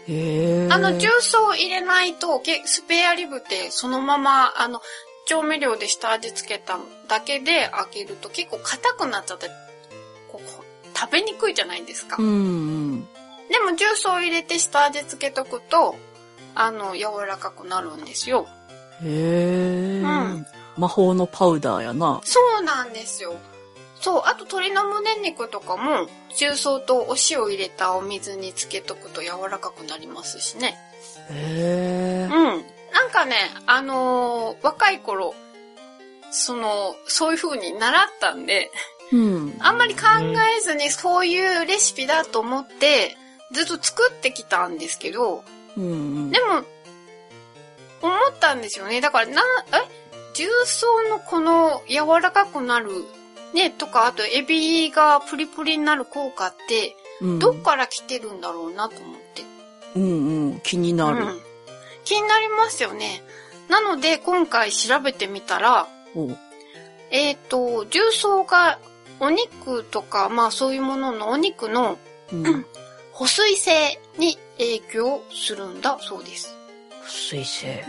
[0.08, 0.70] へえ。
[0.72, 4.82] あの、重曹を入れないと、けスペアリブってそのまま、あの、
[5.30, 9.48] 調味料で下味つけただけで揚げると結構硬くなっちゃって、
[10.28, 12.16] こう、食べにくいじゃないですか。
[12.18, 12.30] うんう
[12.96, 13.02] ん。
[13.48, 15.96] でも重曹を入れて下味つけとくと、
[16.56, 18.48] あの、柔らかくなるんですよ。
[19.04, 20.02] へえ。
[20.02, 22.22] うん魔法のパウダーやな。
[22.24, 23.36] そうなんですよ。
[24.02, 30.76] そう、あと鶏の胸肉とかも、重曹とお塩入れたお水につけとくと柔らかくなりますしね。
[31.30, 32.30] へえ。
[32.32, 32.79] うん。
[32.94, 33.36] なんかね、
[33.66, 35.36] あのー若い頃、
[36.32, 38.72] その、そういう風に習ったんで、
[39.12, 39.58] うん。
[39.60, 40.02] あんまり考
[40.58, 43.18] えずにそういうレシピだと思って、
[43.52, 45.44] ずっと作ってきたんですけど、
[45.76, 46.30] うん。
[46.30, 46.64] でも、
[48.02, 49.02] 思ったんですよね。
[49.02, 49.42] だから、な、
[49.74, 50.00] え？
[50.36, 53.06] 重曹のこの柔らかくなる、
[53.54, 59.44] ね、とか、あとエビがプリプリになる効果って、うんどっから来てるんだろうなと思って。
[59.96, 60.60] うんうん。
[60.62, 61.26] 気になる。
[61.26, 61.42] うん
[62.10, 63.22] 気になりますよね。
[63.70, 65.88] なので、今回調べてみたら、
[67.12, 68.80] えっ、と、重曹が
[69.20, 72.00] お肉とか、まあそういうもののお肉の
[72.34, 72.66] うん。
[73.14, 76.56] 保水性に影響するんだそうです。
[77.06, 77.84] 水性。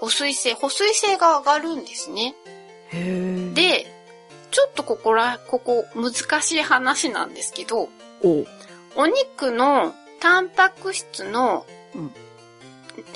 [0.00, 2.34] 保水性、保水性が上がるんですね。
[3.54, 3.86] で、
[4.50, 7.88] ちょっとここら、ここ難しい話なんですけど、
[8.22, 8.46] おう。
[8.96, 12.12] お肉のタンパク質の、うん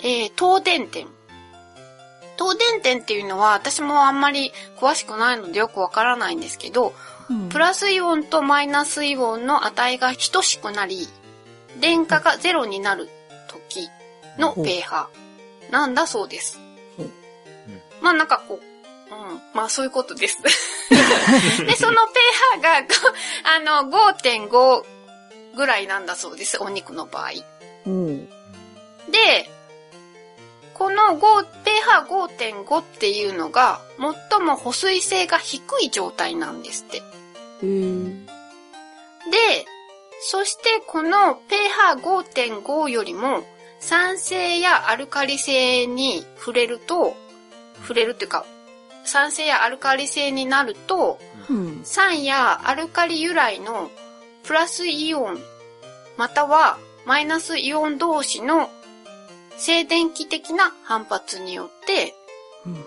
[0.03, 1.07] えー東電点。
[2.39, 6.93] 東電点っていうのは私もあんまり詳しくないのでよくわからないんですけど、
[7.51, 11.07] プラスイオンとマイナスイオンの値が等しくなり、
[11.80, 13.09] 電荷がゼロになる
[13.49, 13.89] 時
[14.39, 15.09] の pH
[15.70, 16.59] なんだそうです
[16.97, 17.11] ほう。
[18.03, 20.39] まあなんかこう、うん、まあそういうことです。
[21.64, 21.97] で、その
[22.53, 22.89] pH がご
[23.74, 24.85] あの5.5
[25.55, 27.30] ぐらいなんだそうです、お肉の場合。
[27.87, 28.26] うん。
[29.11, 29.51] で、
[30.83, 31.47] この5
[32.09, 33.80] pH5.5 っていうのが
[34.30, 36.97] 最も保水性が低い状態なんですって。
[36.97, 37.03] へ
[37.62, 37.68] え。
[39.30, 39.64] で、
[40.22, 41.41] そしてこの
[41.95, 43.45] pH5.5 よりも
[43.78, 47.14] 酸性やアルカリ性に触れると、
[47.83, 48.45] 触れるっていうか、
[49.05, 51.80] 酸性やアルカリ性になると、うん。
[51.85, 53.89] 酸やアルカリ由来の
[54.43, 55.39] プラスイオン、
[56.16, 56.76] または
[57.07, 58.68] マイナスイオン同士の
[59.65, 62.15] 静電気的な反発によって、
[62.67, 62.85] うん。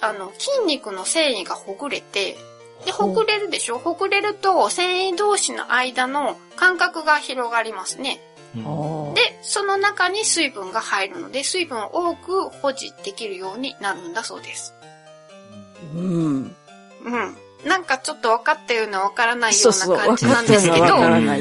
[0.00, 2.36] あの、筋肉の繊維がほぐれて、
[2.84, 3.78] で、ほぐれるでしょ？
[3.78, 8.20] ほぐれると繊維同士の間の間隔が広がりますね。
[8.54, 14.74] で、その中に水分が入るので、水分を多く保持できるようになるんだそうです。
[15.94, 16.56] うん。
[17.04, 17.36] うん。
[17.64, 19.96] なんかちょっと分かったような分からないよそう。
[19.96, 21.32] な感じなんですけど、あの、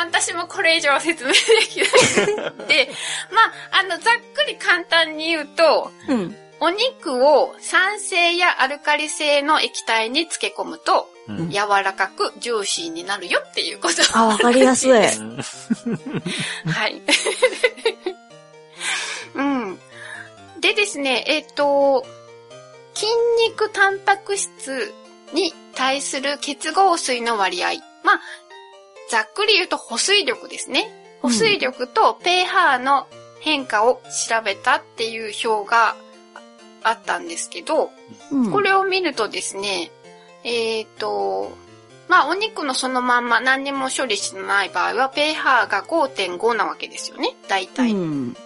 [0.00, 1.88] 私もこれ以上は説明できない
[2.68, 2.90] で、
[3.32, 3.40] ま
[3.72, 3.98] あ、あの、ざっ
[4.34, 6.36] くり簡単に言うと、うん。
[6.60, 13.94] お肉を酸性やアルカリ性の液体に漬け込むと、うん柔らかくジューシーになるよっていうこと。
[14.12, 14.90] あ、わかりやすい。
[14.90, 15.02] は
[16.88, 17.00] い。
[19.34, 19.78] うん。
[20.60, 22.04] でですね、えっ、と、
[22.94, 23.06] 筋
[23.48, 24.92] 肉タンパク質
[25.32, 27.74] に対する結合水の割合。
[28.04, 28.20] まあ、
[29.10, 31.18] ざっくり言うと保水力ですね。
[31.20, 33.06] 保水力と pH の
[33.40, 35.96] 変化を調べたっていう表が
[36.82, 37.90] あったんですけど、
[38.30, 39.90] うんこれを見るとですね、
[40.44, 41.52] えっ、と、
[42.08, 47.92] まあ、お肉のそのまんま何にも処理してない場合は、pH が5.5なわけですよね、大体。
[47.92, 48.36] うん。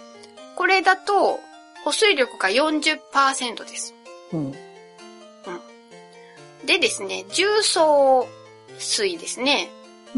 [0.55, 1.39] これだと、
[1.83, 3.93] 保水力が40%です。
[4.33, 4.55] うん。
[6.67, 8.27] でですね、重曹
[8.77, 9.71] 水ですね。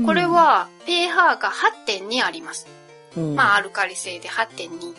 [0.05, 1.51] これ、は、pH が
[1.87, 2.67] 8.2あります。
[3.15, 4.95] うんまあ、アルカリ性で8.2。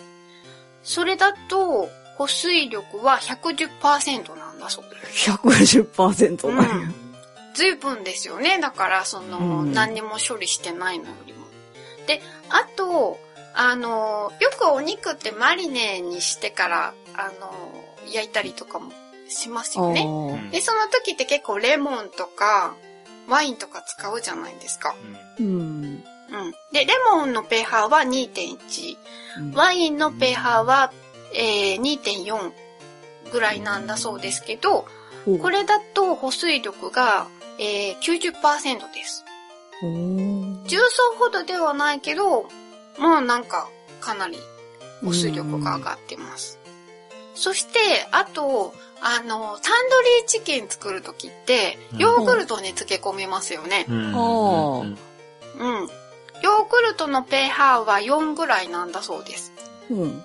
[0.85, 5.31] それだと、保水力は110%なんだそうです。
[5.31, 6.71] 110%だよ。
[7.55, 8.61] 随分ですよね。
[8.61, 11.47] だから、その、うん何にも処理してないのよりも。
[12.07, 13.19] で、あと、
[13.55, 17.53] あの、よくお肉ってマリネにしてから、あの、
[18.13, 18.93] 焼いたりとかも
[19.31, 20.05] しますよね。
[20.05, 20.51] ね。
[20.51, 22.75] で、その時って結構レモンとか、
[23.29, 24.95] ワインとか使うじゃないですか。
[25.39, 25.47] うん。
[25.47, 26.03] うん。
[26.73, 28.97] で、レモンの pH は2.1。
[29.55, 30.93] ワインの pH は、
[31.35, 32.53] えー、2.4
[33.33, 34.87] ぐらいなんだそうですけど、
[35.25, 37.29] これ、れだと保水力が、
[37.59, 39.25] えー、90%です。
[39.83, 42.43] うん重曹ほどではないけど、
[42.99, 43.69] もうなんか
[44.01, 44.39] かなり
[45.03, 46.60] 保水力が上がってます。
[47.35, 47.79] そして、
[48.11, 53.87] あと、あの、タンドリーチキン作るときって、ヨーグルトに漬け込みますよね。
[53.89, 55.89] うんあうん。
[56.43, 59.53] ヨーグルトの pH は4ぐらいなんだそうです。
[59.91, 60.25] うん。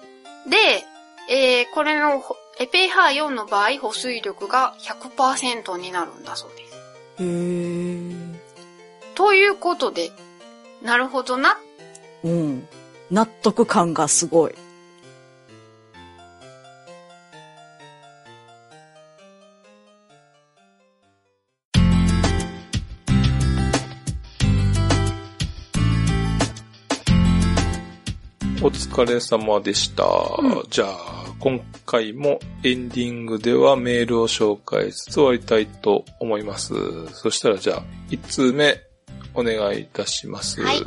[0.50, 0.86] で、
[1.30, 6.76] えーこれのほ、え pH4 の場合、保水力が100%になるんだそうです。
[7.20, 8.36] へー
[9.16, 10.12] ということで、
[10.82, 11.58] なるほどな。
[12.24, 12.68] うん。
[13.12, 14.56] 納得感がすごい。
[28.76, 30.06] 疲れ様でした。
[30.40, 36.74] うんじゃあ、今回もエンディングではメールを紹介しつつ終わりたいと思います。
[37.14, 38.82] そしたらじゃあ、1通目
[39.34, 40.62] お願いいたします。
[40.62, 40.82] はい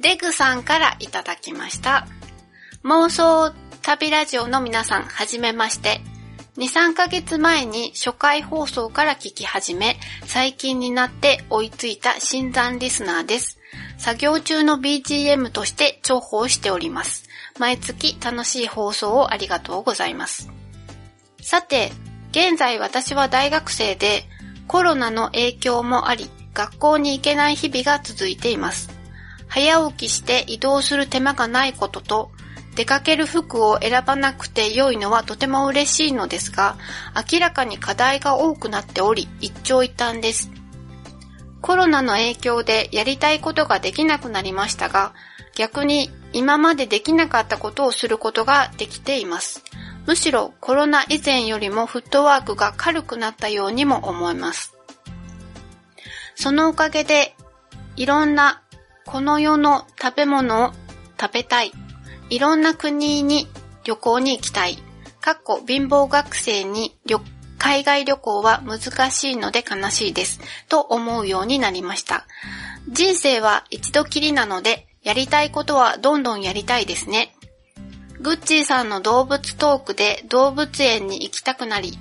[0.00, 2.06] デグさんからいただきました。
[2.84, 3.52] 妄想
[3.82, 6.00] 旅ラジオの皆さん、はじめまして。
[6.56, 13.58] 2、3ヶ月前に初回放送から聞き始め、最近になって追いついた新参リスナーです。
[13.98, 17.29] 作業中の BGM として重宝しております。
[17.58, 20.50] 毎月楽しい放送をありがとうございます。
[21.42, 21.92] さて、
[22.30, 24.24] 現在私は大学生で
[24.68, 28.90] コロナの影響もあり、学校に行けない日々が続いています。
[29.48, 32.30] 早起きして移動する手間がないことと、
[32.76, 36.76] 出かける服を選ばなくて良いのはとても嬉しいのですが、
[37.32, 40.50] 明らかに課題が多くなっており、一長一短です。
[41.60, 45.12] コロナの影響でやりたいことができなくなりましたが、
[45.56, 49.62] 逆に今までできなかったことをすることができています。
[50.06, 54.74] むしろコロナ以前よりもフットワークが軽くなったようにも思います。
[56.34, 57.36] そのおかげで、
[57.96, 58.62] いろんな
[59.04, 60.72] この世の食べ物を
[61.20, 61.72] 食べたい。
[62.30, 63.48] いろんな国に
[63.84, 64.78] 旅行に行きたい。
[65.20, 66.96] かっこ貧乏学生に
[67.58, 70.40] 海外旅行は難しいので悲しいです。
[70.68, 72.26] と思うようになりました。
[72.88, 77.34] 人生は一度きりなので、やりたいことはどんどんやりたいですね。
[78.20, 81.98] グッチーさんの動物トークで動物園に行きたくなり、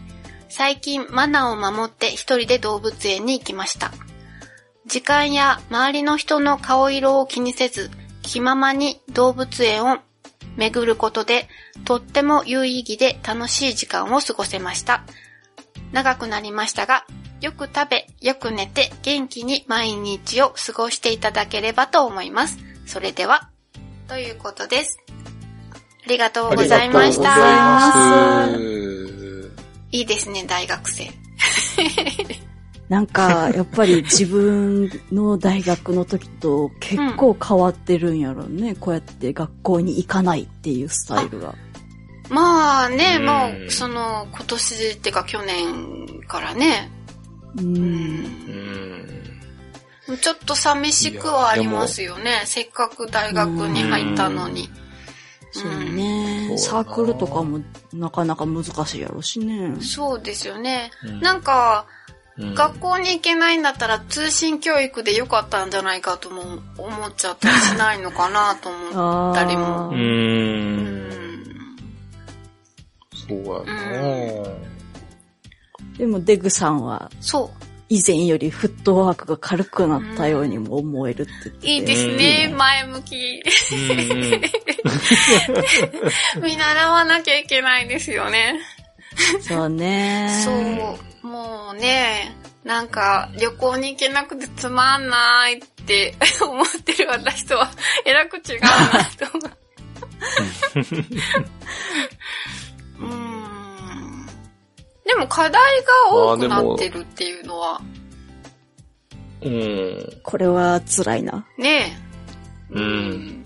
[0.49, 3.91] 最近マナーを守って一人で動物園に行きました。
[4.85, 7.89] 時間や周りの人の顔色を気にせず、
[8.21, 9.99] 気ままに動物園を
[10.57, 11.47] 巡ることで、
[11.85, 15.03] とっても有意義で楽しい時間を過ごせました。
[15.93, 17.05] 長くなりましたが、
[17.39, 22.68] よく食べ、よく寝て、元気に毎日を過ごしていただければと思います。
[22.89, 23.51] それでは、
[24.07, 24.97] ということです。
[26.03, 27.61] ありがとうございましありがとうございた。
[27.61, 29.51] ます。
[29.91, 31.07] いいですね、大学生。
[32.89, 38.73] なんか、やっぱり自分の大学の時と結構変わってるんやろうね。
[38.73, 41.53] こうやって学校に行かないっていうスタイルが。
[42.27, 46.89] まあね、うんもう、その、今年ってか去年からね、
[47.55, 47.61] う。
[47.61, 49.18] うんんう、ん。
[50.17, 52.43] ちょっと寂しくはありますよね。
[52.45, 54.69] せっかく大学に入ったのに。
[55.51, 56.57] そうね。
[56.57, 57.59] そうやなサークルとかも
[57.93, 59.75] なかなか難しいやろうしね。
[59.81, 60.91] そうですよね。
[61.03, 61.99] うんなんか、うん
[62.55, 66.41] 学校に行けないんだったら通信教育でよかったんじゃないかとも
[66.77, 69.91] 思っちゃったりしないのかなと思ったりもう。。
[69.91, 71.11] うんん。
[73.27, 74.49] そうやな
[75.97, 77.11] でもデグさんは？
[77.19, 77.58] そう。
[77.89, 81.67] 以前よりフットワークが軽くなったようにも思えるって言ってて。
[81.67, 82.53] いいですうんね。
[82.55, 83.43] 前向き。
[86.37, 88.59] うん見習わなきゃいけないですよね。
[89.41, 90.29] そうね。
[90.43, 91.27] そう。
[91.27, 97.71] もうね、なんか旅行に行けなくてつまんないって思ってる私とは
[98.05, 98.69] えらく違うな
[99.17, 99.51] と思う。
[105.11, 107.81] でも課題が多くなってるっていうのは、
[109.41, 110.13] うん。
[110.23, 111.45] これは辛いな。
[111.57, 111.97] ね
[112.69, 112.83] うえ。
[112.83, 113.43] ん。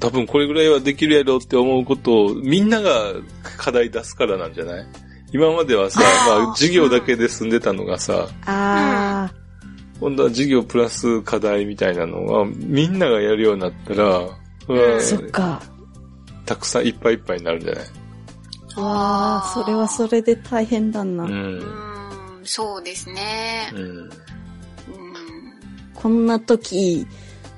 [0.00, 3.12] 多分これぐらいはできるやろって思うことをみんなが
[3.56, 4.86] 課題出すからなんじゃない？
[5.32, 9.32] 今まではさ、まあ授業だけで済んでたのがさ、あ
[10.00, 14.18] 今度は授業プラス課題みたいなのはみんながやるようになったら、
[14.68, 15.62] うんそっか。
[16.44, 17.84] たくさんいっぱいいっぱいになるんじゃない？
[18.76, 21.24] ああ、それはそれで大変だな。
[21.24, 21.26] う。
[21.26, 23.70] うんーん、そうですね。
[23.74, 23.80] うん。
[23.80, 24.10] うん。
[25.94, 27.06] こんな時、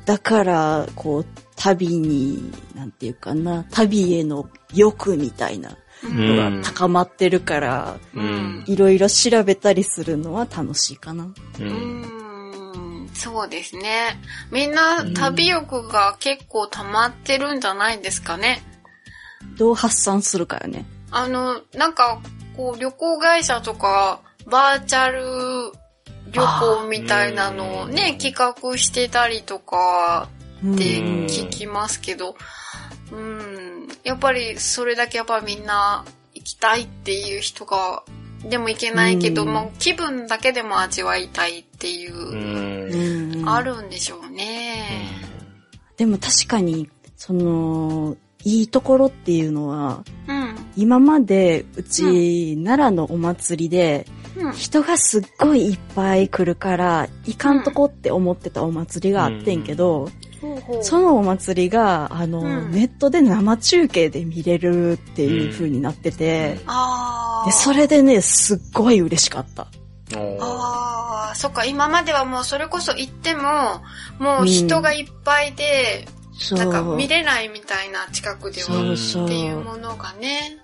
[0.05, 1.27] だから、こう、
[1.57, 8.65] 旅に、なんていうかな、旅への欲みたいなうんのが高まってるから、うん。
[8.67, 11.25] いろいろ調べたりするのは楽しいかな。
[11.25, 11.35] う。
[11.61, 12.25] うんーん
[13.15, 14.19] そうですね。
[14.51, 18.63] みんな旅欲が結構溜まってるんじゃないですかね。
[19.57, 20.85] どう発散するかよね。
[21.17, 22.21] あの、なんか、
[22.57, 25.73] こう、旅行会社とか、バーチャル
[26.33, 30.29] 旅行みたいなのをね、企画してたりとか
[30.63, 32.35] うんって聞きますけど、
[33.13, 36.05] うん、やっぱりそれだけやっぱみんな
[36.35, 38.03] 行きたいっていう人が、
[38.49, 39.53] でも行けないけどうん。
[39.53, 45.11] も、気分だけでも味わいたいっていうう、あるんでしょうね。
[45.97, 50.34] でも確かに、その、いいところっていうのは、うん。
[50.77, 54.07] 今までうち、奈良のお祭りで、
[54.37, 54.53] うん。
[54.53, 60.11] 人がすっごいいっぱい来るから、いかんとこって思ってたお祭りがあってんけど、
[60.41, 67.47] ほうほうそのお祭りが、あの、うんネットで生中継で見れるっていう風になってて、ああ。
[67.47, 69.69] で、それでね、すっごい嬉しかった。
[70.41, 73.83] ああ、そっか、今まではもうそれこそ行っても、
[74.19, 76.07] もう人がいっぱいで。
[76.51, 80.59] なんか見れないみたいな近くではっていうものがね。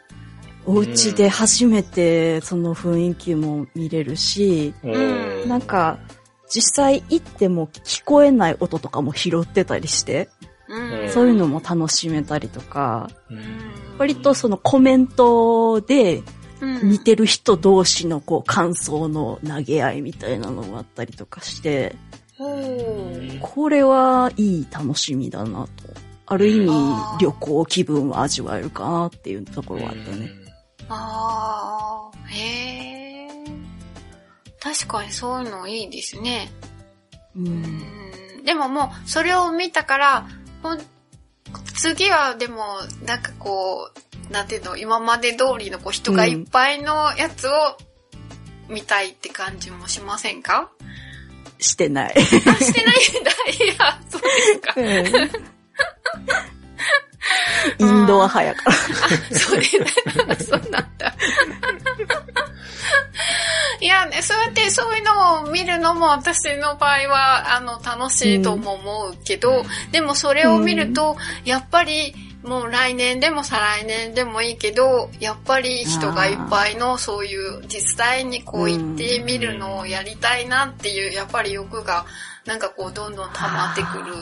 [0.67, 4.99] お家で初めてその雰囲気も見れるし、う
[5.47, 5.49] ん。
[5.49, 5.99] なんか、
[6.49, 10.29] 実際行っても聞こえない音とかも拾ってたりして、
[10.69, 11.11] うん。
[11.11, 13.41] そういうのも楽しめたりとか、うん。
[13.99, 16.23] 割とそのコメントで
[16.61, 16.91] うん。
[16.91, 21.97] 似てる人同士のこう感想の投げ合いみたいなのもあったりとかして、
[23.41, 25.69] これはいい楽しみだなと。
[26.27, 26.71] ある意味
[27.21, 30.31] 旅行気分を味わえるかなっていうところはあったね。
[30.91, 33.29] ああ、へえ。
[34.61, 36.53] 確かにそういうのいいですね。
[37.37, 38.01] うんうん
[38.45, 40.27] でももう、それを見たから、
[41.77, 42.65] 次はでも、
[43.05, 43.91] なんかこ
[44.29, 47.51] う、なんていうの、今まで通りのこう人がいっぱいのやつを
[48.69, 50.71] 見たいって感じもしませんか、
[51.59, 52.15] してない。
[52.17, 53.31] あ、してないんだ。
[53.65, 54.75] いや、そうですか。
[57.79, 58.73] インドア派やから。
[59.39, 59.87] そうですね。
[60.41, 61.15] そうなんだ。
[63.81, 82.07] いや、ね、そうやってそういうのを見るのも私の場合は、あの、楽しいとも思うけど、でもそれを見ると、やっぱり、もう来年でも再来年でもいいけど、やっぱり人がいっぱいのそういう実際にこう行ってみるのをやりたいなっていう、やっぱり欲が
[82.47, 84.17] なんかこうどんどん溜まってくるう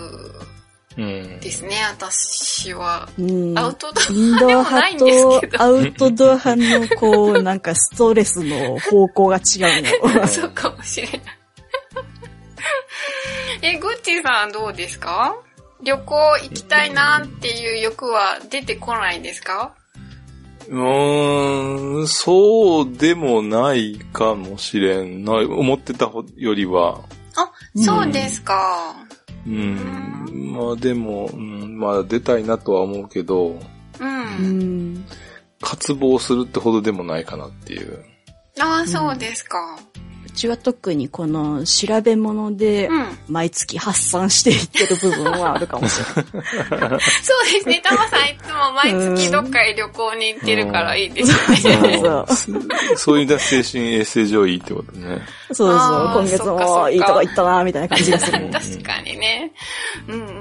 [0.44, 0.57] ん。
[0.96, 3.08] ですね、私は。
[3.18, 9.42] うんアウトドアインドアでもない派んですけどとアウトドア派のこう、なんかストレスの方向が違う
[10.12, 10.26] の。
[10.26, 11.20] そうかもしれない。
[13.62, 15.36] え、グッチーさんどうですか？
[15.82, 19.74] 旅行行きたいなっていう欲は出てこないですか？
[20.68, 25.34] うーん、そうでもないかもしれんな。
[25.34, 27.00] 思ってたよりは。
[27.36, 28.94] あ、そうですか。
[29.46, 30.17] うん。
[30.58, 33.58] まあでも、うん、まあ出たいなとは思うけど、う。
[34.00, 35.04] うんん。
[35.60, 38.04] 渇望するってほどでもないかなっていう。
[38.60, 39.78] ああ、そうですか。
[40.38, 43.18] うちは特にこの調べ物でうん。
[43.28, 46.24] 毎月発散していってる部分はあるかもしれない。
[46.30, 46.98] そう
[47.52, 47.82] ですね。
[47.84, 51.98] タマさんいつも毎月どっかへ旅行に行ってるからいいですよね。
[51.98, 52.26] そう
[52.96, 55.20] そういう意味では精神衛生上いいってことね。
[55.52, 55.68] そうそう。
[56.14, 58.38] 今月もいいとこ行ったな、みたいな感じがする。
[58.50, 59.52] 確かにね。
[60.08, 60.38] うんうんうんうん。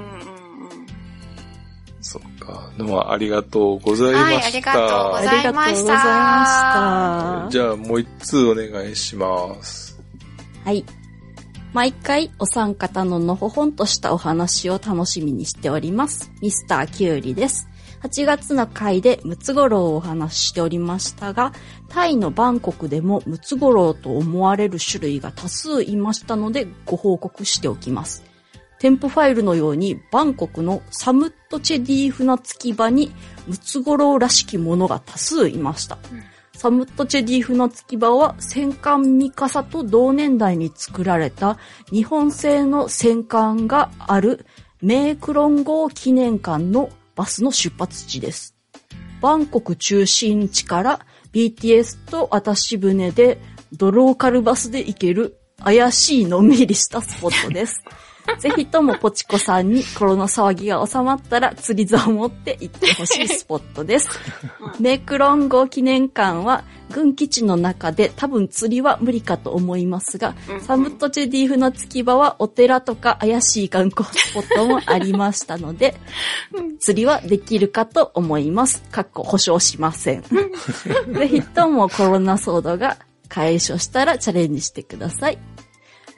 [2.00, 2.70] そっか。
[2.78, 4.58] でもありがとうございまはい、あした。
[4.58, 7.48] りがとうごありがとうございました。
[7.50, 9.87] じゃあもう一通お願いします。
[10.68, 10.84] はい。
[11.72, 16.30] 毎回お三方ののほほんとしたお話を楽しみにしております。
[16.42, 17.70] ミスターキュウリです。
[18.02, 21.54] 8月の回でムツゴロウをお話ししておりましたが、
[21.88, 28.22] タイのバンコクでもムツゴロウと思われる種類が多数いましたのでご報告しておきます。
[28.78, 33.10] 添付ファイルのようにバンコクのサムットチェディ船着き場に
[33.46, 35.96] ムツゴロウらしきものが多数いました。
[36.58, 41.56] サムットチェディ船着き場は戦艦ミカサと同年代に作られた
[41.92, 44.44] 日本製の戦艦がある
[44.82, 48.56] メークロン号記念館のバスの出発地です。
[49.20, 53.38] バンコク中心地から BTS と渡し船で
[53.72, 57.84] ドローカルバスで行ける怪しいのんびりしたスポットです。
[58.38, 64.08] ぜひともポチコさんにコロナ騒ぎが収まったら釣り竿を持って行ってほしいスポットです。
[64.80, 75.94] メクロン号記念館は軍基地の中で多分釣りは無理かと思いますが、うんサムットチェディーフの月場はお寺とか怪しい観光スポットもありましたので、
[76.80, 78.82] 釣りはできるかと思います。
[78.90, 80.22] かっこ保証しません。
[81.12, 82.98] ぜひともコロナ騒動が
[83.28, 85.38] 解消したらチャレンジしてください。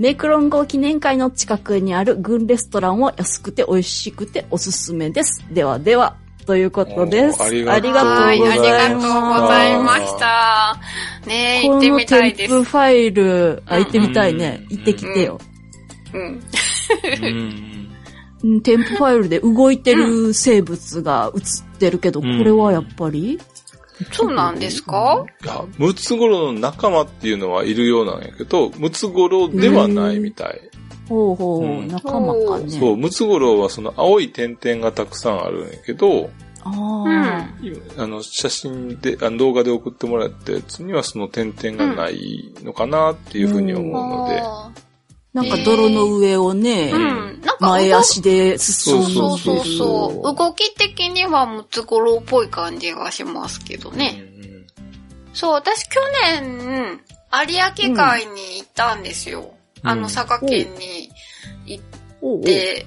[0.01, 5.45] メイクロン号記念会の近くにある軍レストランは安くて美味しくておすすめです。
[5.53, 6.17] ではでは、
[6.47, 7.43] ということです。
[7.43, 9.01] ありがとうはい、ありがとう
[9.43, 10.81] ございますした。
[11.27, 12.65] ねえ、行このってみたい添付です。
[12.65, 14.65] ファイル、あ、行ってみたいね。
[14.71, 15.39] うん行ってきてよ。
[16.15, 16.23] うん。
[16.23, 17.91] うん。
[18.43, 21.43] うん、添付ファイルで動いてる生物が映っ
[21.79, 23.39] てるけど、こうんれはやっぱり？
[24.13, 25.25] そうなんですか？
[25.45, 30.61] いや、ムツゴロウの仲間っていうのはいるようなんやけど、ムツゴロウではないみたい。
[31.09, 32.71] ほうほう、うん仲間かね。
[32.71, 36.31] そう、ムツゴロウはその青い点々がたくさんあるんやけど、
[36.63, 36.73] あう
[37.09, 37.59] あ、ん。
[37.63, 44.71] 今あの、写真で、あの動画で送ってもらったやつにはその点々がないのかなっていうふうに思うので、あ
[45.33, 47.41] なんか泥の上をね、ーうん。
[47.41, 49.15] なんか、前足で進んでる。
[49.15, 54.25] そうそうそう動き的にはムツゴロウっぽい感じがしますけどね。
[55.33, 56.01] そう、私去
[56.35, 57.01] 年、
[57.33, 59.41] 有明海に行ったんですよ。
[59.41, 61.11] うんあの、佐賀県に
[61.67, 62.87] 行って、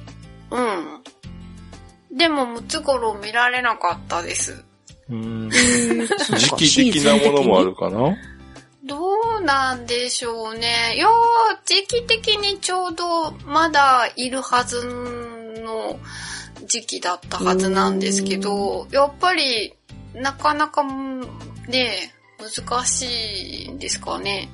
[0.52, 2.18] うん。
[2.18, 4.64] でも、ムツゴロウ見られなかったです。
[5.10, 5.50] うん。
[6.60, 8.16] 時期的なものもあるかな？
[8.86, 10.96] どううなんでしょうね。
[10.96, 11.08] いや
[11.66, 14.84] 時期的にちょうどまだいるはず
[15.64, 16.00] の
[16.68, 19.74] 時期だったはずなんですけど、やっぱり
[20.14, 24.50] なかなかね、難しいんですかね。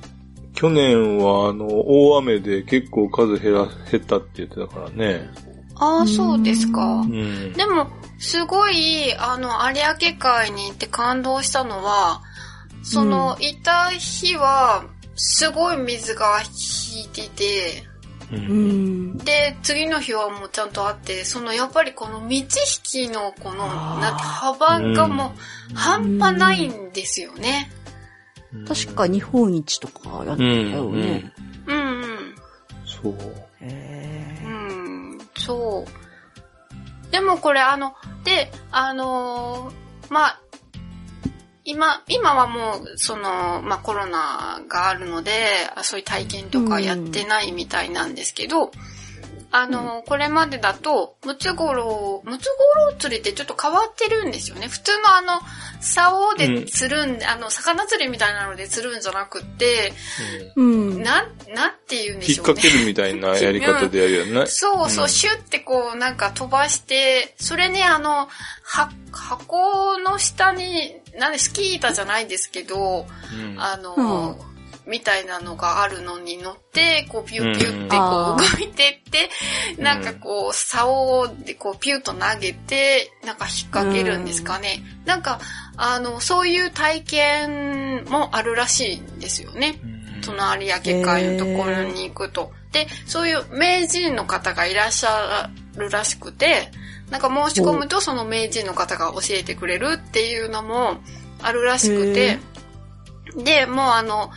[0.54, 5.30] 去年はあの、大雨で結構数減ら、減ったって言ってたからね。
[5.74, 7.00] ああ、そうですか。
[7.00, 7.52] うん。
[7.54, 7.88] でも、
[8.18, 12.22] すごい、あの、有明海に行って感動したのは、
[12.82, 14.84] その、いた日は、
[15.16, 17.84] すごい水が引いてて、
[18.32, 18.36] う。
[18.36, 19.18] うんん。
[19.18, 22.46] で、次の日はもうちゃんとあって、その、やっぱりこの道引
[22.82, 25.34] きのこの、なんて幅がも
[25.72, 27.70] う、半端ないんですよね。
[28.66, 30.70] 確か日本一とかやったうん。
[30.72, 31.32] よね。
[31.66, 32.34] うんうん。
[32.84, 33.14] そう。
[33.60, 34.50] へーう
[35.16, 37.12] ん、そう。
[37.12, 37.94] でもこれあの、
[38.24, 40.40] で、あのーまあ、
[41.64, 45.32] 今、今はもう、その、まあコロナがあるので、
[45.74, 48.70] あそういう体験とかやってないみたいなんですけど、
[49.52, 54.68] あのーこれまでだと、ムツゴロウ、ムツゴロウ釣りってちょっと変わってるんですよね。
[54.68, 55.40] 普通のあの、
[55.80, 59.92] 竿で釣るん、あの、魚釣りみたいなので釣るんじゃなくって、
[60.54, 61.02] うん。
[61.02, 62.54] なん、なんて言うんで引っしょうね。
[62.54, 64.46] 掛けるみたいなやり方でやるよね。
[64.46, 68.28] そうそう、うんシュってこうなんか飛ばして、それね、あの、
[68.62, 74.38] は、箱の下に、なんでスキー板じゃないですけど、うんあの、
[74.86, 79.30] みたいなのがあるのに乗って、こうピューピューってこう動いてって、
[79.78, 84.82] うんなんかこう、竿でこうピューと投げて、なんか引っ掛けるんですかね。
[85.04, 85.40] なんか、
[85.76, 89.80] あの、そういう体験もあるらしいんですよね。
[90.22, 92.52] その有明海のところに行くと。
[92.72, 96.70] で、そういう名人の方がいらっしゃるらしくて、
[97.10, 100.98] なんか申し込むとその名人の方が教えてくれるっていうのも
[101.42, 102.38] あるらしくて、
[103.36, 104.30] で、もうあの、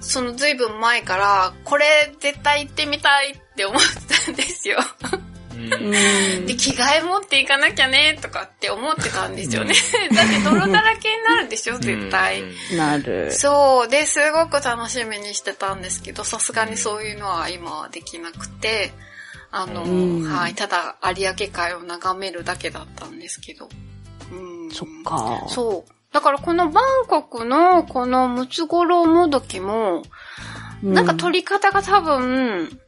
[0.00, 1.86] その随分前から、これ
[2.20, 4.78] 絶対行ってみたいって思ってたんですよ。
[6.46, 9.74] で、着替え持っていかなきゃねとかって思ってたんですよね。
[10.14, 12.42] だって泥だらけになるでしょ、絶対。
[12.42, 13.32] うんなる。
[13.32, 13.88] そう。
[13.88, 18.92] で、すごく楽しみにしてたんですけど、さすがにそういうのは今はできなくて、
[19.56, 23.68] あの、うんはい、ただ有明海を眺めるだけだったんですけど。
[24.32, 25.44] うん、そっか。
[25.48, 25.92] そう。
[26.12, 30.02] だからこのバンコクのこのムツゴロウもどきも、
[30.82, 32.80] なんか撮り方が多分、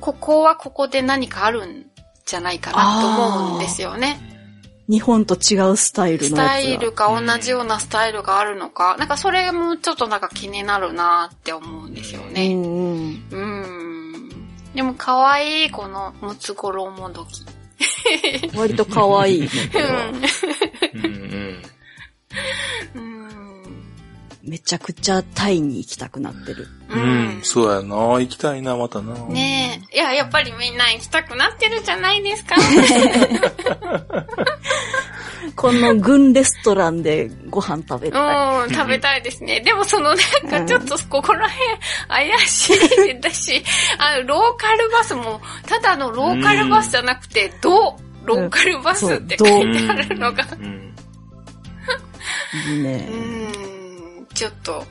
[0.00, 1.86] ここはここで何かあるん
[2.24, 4.20] じゃないかなと思うんですよね。
[4.88, 6.52] 日本と違うスタイルスのやつが。
[6.52, 12.54] タイルか同じようなスタイルがあるのか、なんかそれもちょっとなんか気になるなって思うんですようね。
[12.54, 13.26] んうん。
[13.30, 13.83] うん。
[14.74, 17.44] でも可愛いこのムツゴロウもどき。
[18.56, 19.46] 割と可愛い。
[19.46, 19.48] う
[20.98, 21.62] んうん
[22.94, 23.13] うん。
[24.46, 26.68] めちゃくちゃタイに行きたくなってる。
[26.90, 27.96] ううん、そうやな。
[27.96, 29.14] 行きたいな、またな。
[29.26, 29.96] ねえ。
[29.96, 32.56] いや、やっぱりみんな行きたくなってるじゃないですか。
[35.56, 38.66] この軍レストランでご飯食べたい。
[38.66, 39.60] うん、食べたいですね。
[39.60, 40.16] でもそのなん
[40.50, 42.70] かちょっとここら辺怪し
[43.10, 43.62] いだし、
[43.98, 50.94] あの、ローカルバスも、ただのローカルバスじゃなくて、ド、ローカルバスって書いてあるのが、うん。
[52.68, 53.14] いいねう。
[53.16, 53.73] ん、
[54.34, 54.84] ちょっと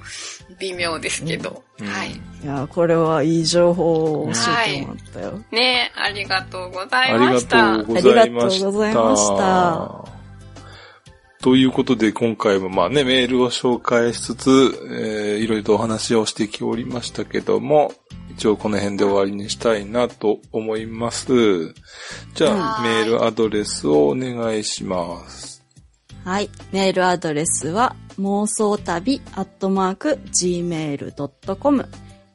[0.60, 1.64] 微妙ですけど。
[1.80, 2.12] うんはい。
[2.12, 5.44] いや、これはいい情報を教えてもらったよ。
[5.52, 7.78] ねえ、ありがとうございありがました。
[7.78, 8.68] とうございました。
[8.68, 10.14] ありがとうございました
[11.44, 14.50] ということで、今回もまあね、メールを紹介しつつ、
[14.90, 17.92] えー、いろいろとお話をしてきておりましたけども、
[18.32, 21.74] 一応この辺で終わりにしたいなと思います。
[22.34, 25.53] じゃあ、はいメールアドレスをお願いします。
[26.24, 26.50] はい。
[26.72, 31.86] メールアドレスは、妄想旅アットマーク gmail.com